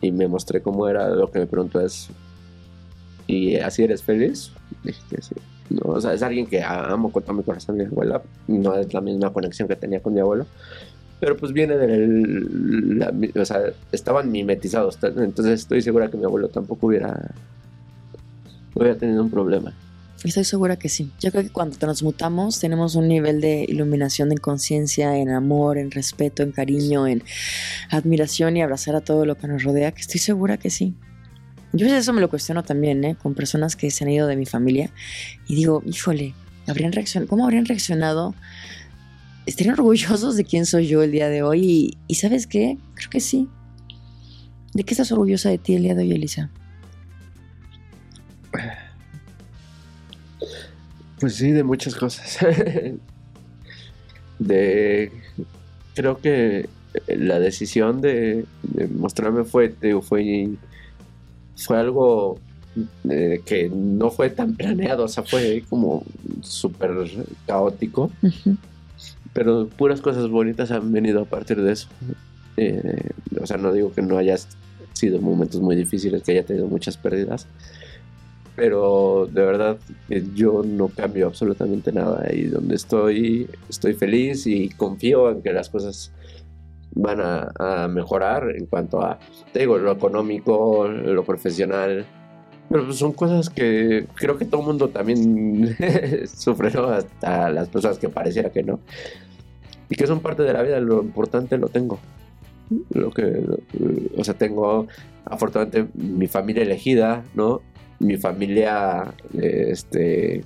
[0.00, 2.08] y me mostré cómo era, lo que me preguntó es,
[3.26, 4.52] ¿y así eres feliz?
[4.84, 5.34] Dije que sí.
[5.70, 8.22] No, o sea, es alguien que amo con todo mi corazón, mi abuela.
[8.46, 10.46] No es la misma conexión que tenía con mi abuelo.
[11.20, 12.98] Pero pues viene del...
[12.98, 13.60] la- o sea,
[13.92, 14.98] estaban mimetizados.
[15.02, 17.32] Entonces estoy segura que mi abuelo tampoco hubiera...
[18.74, 19.74] hubiera tenido un problema.
[20.24, 21.12] Estoy segura que sí.
[21.20, 25.92] Yo creo que cuando transmutamos tenemos un nivel de iluminación en conciencia, en amor, en
[25.92, 27.22] respeto, en cariño, en
[27.88, 30.94] admiración y abrazar a todo lo que nos rodea, que estoy segura que sí.
[31.72, 33.16] Yo eso me lo cuestiono también, ¿eh?
[33.16, 34.90] Con personas que se han ido de mi familia
[35.46, 36.34] y digo, híjole,
[36.66, 37.28] ¿habrían reaccionado?
[37.28, 38.34] ¿cómo habrían reaccionado?
[39.46, 41.64] ¿Estarían orgullosos de quién soy yo el día de hoy?
[41.64, 42.76] Y, y ¿sabes qué?
[42.94, 43.48] Creo que sí.
[44.74, 46.50] ¿De qué estás orgullosa de ti el día de hoy, Elisa?
[51.20, 52.38] Pues sí, de muchas cosas.
[54.38, 55.12] de.
[55.94, 56.68] Creo que
[57.08, 60.50] la decisión de, de mostrarme fue, te digo, fue,
[61.56, 62.38] fue algo
[63.08, 66.04] eh, que no fue tan planeado, o sea, fue como
[66.42, 66.92] súper
[67.46, 68.10] caótico,
[69.32, 71.88] pero puras cosas bonitas han venido a partir de eso.
[72.56, 73.10] Eh,
[73.40, 74.36] o sea, no digo que no haya
[74.92, 77.46] sido momentos muy difíciles, que haya tenido muchas pérdidas,
[78.58, 79.78] pero de verdad
[80.10, 85.52] eh, yo no cambio absolutamente nada y donde estoy estoy feliz y confío en que
[85.52, 86.10] las cosas
[86.90, 89.20] van a, a mejorar en cuanto a
[89.52, 92.04] te digo lo económico lo profesional.
[92.68, 95.76] Pero pues son cosas que creo que todo el mundo también
[96.26, 96.88] sufre ¿no?
[96.88, 98.80] hasta las personas que pareciera que no.
[99.88, 102.00] Y que son parte de la vida lo importante lo tengo.
[102.90, 103.40] Lo que
[104.16, 104.88] o sea tengo
[105.24, 107.62] afortunadamente mi familia elegida no
[107.98, 110.44] mi familia este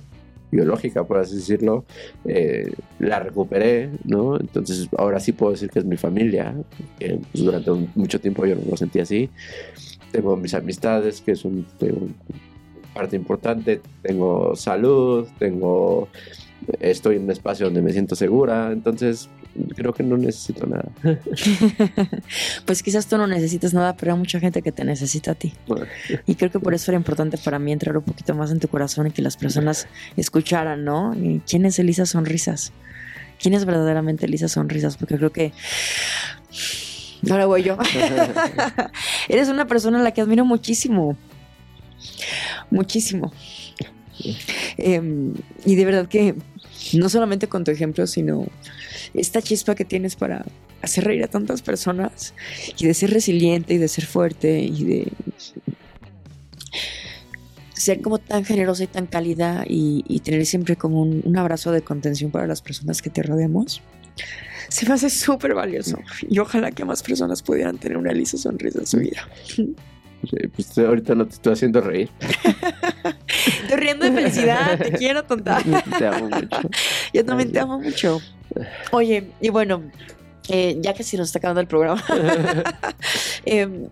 [0.51, 1.83] biológica por así decirlo
[2.25, 6.53] eh, la recuperé no entonces ahora sí puedo decir que es mi familia
[6.99, 9.29] pues, durante mucho tiempo yo no lo sentí así.
[10.11, 11.65] Tengo mis amistades que son
[12.93, 13.81] parte importante.
[14.01, 16.07] Tengo salud tengo
[16.79, 18.71] estoy en un espacio donde me siento segura.
[18.71, 19.29] Entonces
[19.75, 20.85] creo que no necesito nada
[22.65, 25.53] Pues quizás tú no necesitas nada, pero hay mucha gente que te necesita a ti.
[26.27, 28.67] Y creo que por eso era importante para mí entrar un poquito más en tu
[28.67, 29.87] corazón y que las personas
[30.17, 31.13] escucharan, ¿no?
[31.15, 32.71] Y ¿Quién es Elisa Sonrisas?
[33.39, 34.97] ¿Quién es verdaderamente Elisa Sonrisas?
[34.97, 35.51] Porque creo que...
[37.29, 37.77] Ahora voy yo.
[39.29, 41.17] Eres una persona a la que admiro muchísimo.
[42.69, 43.31] Muchísimo.
[44.77, 45.33] Em,
[45.65, 46.35] y de verdad que
[46.93, 48.45] no solamente con tu ejemplo, sino
[49.13, 50.45] esta chispa que tienes para
[50.81, 52.33] hacer reír a tantas personas
[52.77, 55.11] y de ser resiliente y de ser fuerte y de
[57.73, 61.81] ser como tan generosa y tan cálida y, tener siempre como un, un abrazo de
[61.81, 63.81] contención para las personas que te rodeamos.
[64.69, 65.97] Se me hace súper valioso
[66.29, 69.27] y ojalá que más personas pudieran tener una lisa sonrisa en su vida.
[70.55, 72.09] Pues ahorita no te estoy haciendo reír
[73.63, 75.61] Estoy riendo de felicidad, te quiero tonta.
[75.97, 76.61] te amo mucho
[77.13, 78.21] Yo también te amo mucho.
[78.91, 79.83] Oye, y bueno,
[80.49, 82.03] eh, ya que se nos está acabando el programa,
[83.45, 83.87] em,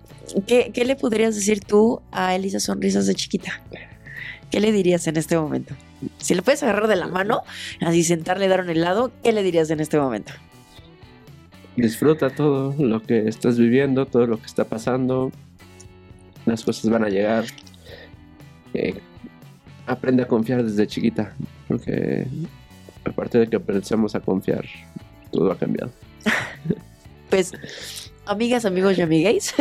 [0.45, 3.61] ¿qué, qué le podrías decir tú a Elisa Sonrisas de chiquita?
[4.51, 5.73] ¿qué le dirías en este momento?
[6.17, 7.41] Si le puedes agarrar de la mano,
[7.79, 10.33] así sentarle, dar un helado, ¿qué le dirías en este momento?
[11.77, 15.31] Disfruta todo lo que estás viviendo, todo lo que está pasando.
[16.45, 17.45] Las cosas van a llegar.
[18.73, 18.99] Eh,
[19.85, 21.33] aprende a confiar desde chiquita,
[21.67, 22.25] porque
[23.03, 24.65] a partir de que aprendemos a confiar,
[25.31, 25.91] todo ha cambiado.
[27.29, 27.53] Pues,
[28.31, 29.53] amigas, amigos y amigues,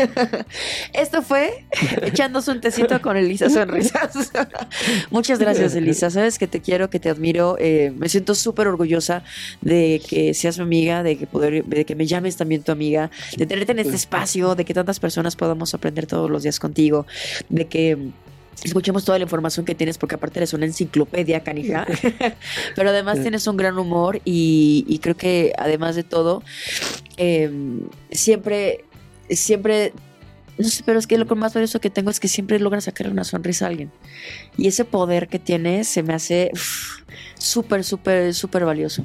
[0.92, 1.64] esto fue
[2.02, 4.32] echándose un tecito con Elisa Sonrisas.
[5.10, 6.10] Muchas gracias, Elisa.
[6.10, 7.56] Sabes que te quiero, que te admiro.
[7.58, 9.22] eh, me siento súper orgullosa
[9.60, 13.10] de que seas mi amiga, de que, poder, de que me llames también tu amiga,
[13.36, 17.06] de tenerte en este espacio, de que tantas personas podamos aprender todos los días contigo,
[17.48, 18.10] de que
[18.64, 21.86] escuchemos toda la información que tienes, porque aparte eres una enciclopedia, canija.
[22.76, 26.42] Pero además tienes un gran humor y, y creo que además de todo,
[27.16, 27.50] eh,
[28.10, 28.84] siempre,
[29.28, 29.92] siempre,
[30.58, 33.12] no sé, pero es que lo más valioso que tengo es que siempre logras sacarle
[33.12, 33.90] una sonrisa a alguien.
[34.56, 36.50] Y ese poder que tienes se me hace
[37.38, 39.04] súper, súper, súper valioso.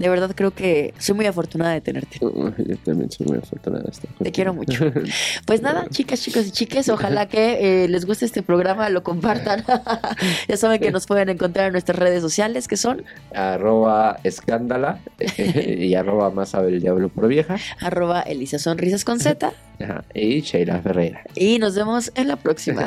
[0.00, 2.16] De verdad creo que soy muy afortunada de tenerte.
[2.20, 4.90] Yo también soy muy afortunada de estar Te quiero mucho.
[5.44, 9.64] Pues nada, chicas, chicos y chiques, ojalá que eh, les guste este programa, lo compartan.
[10.48, 13.04] ya saben que nos pueden encontrar en nuestras redes sociales, que son
[13.34, 15.00] arroba escándala
[15.38, 19.52] y arroba más sabe el diablo por vieja arroba Elisa Sonrisas con Z.
[19.80, 21.24] Ajá, y Sheila Ferreira.
[21.34, 22.84] Y nos vemos en la próxima.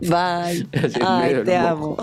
[0.00, 0.66] Bye.
[1.04, 1.96] Ay, te amo.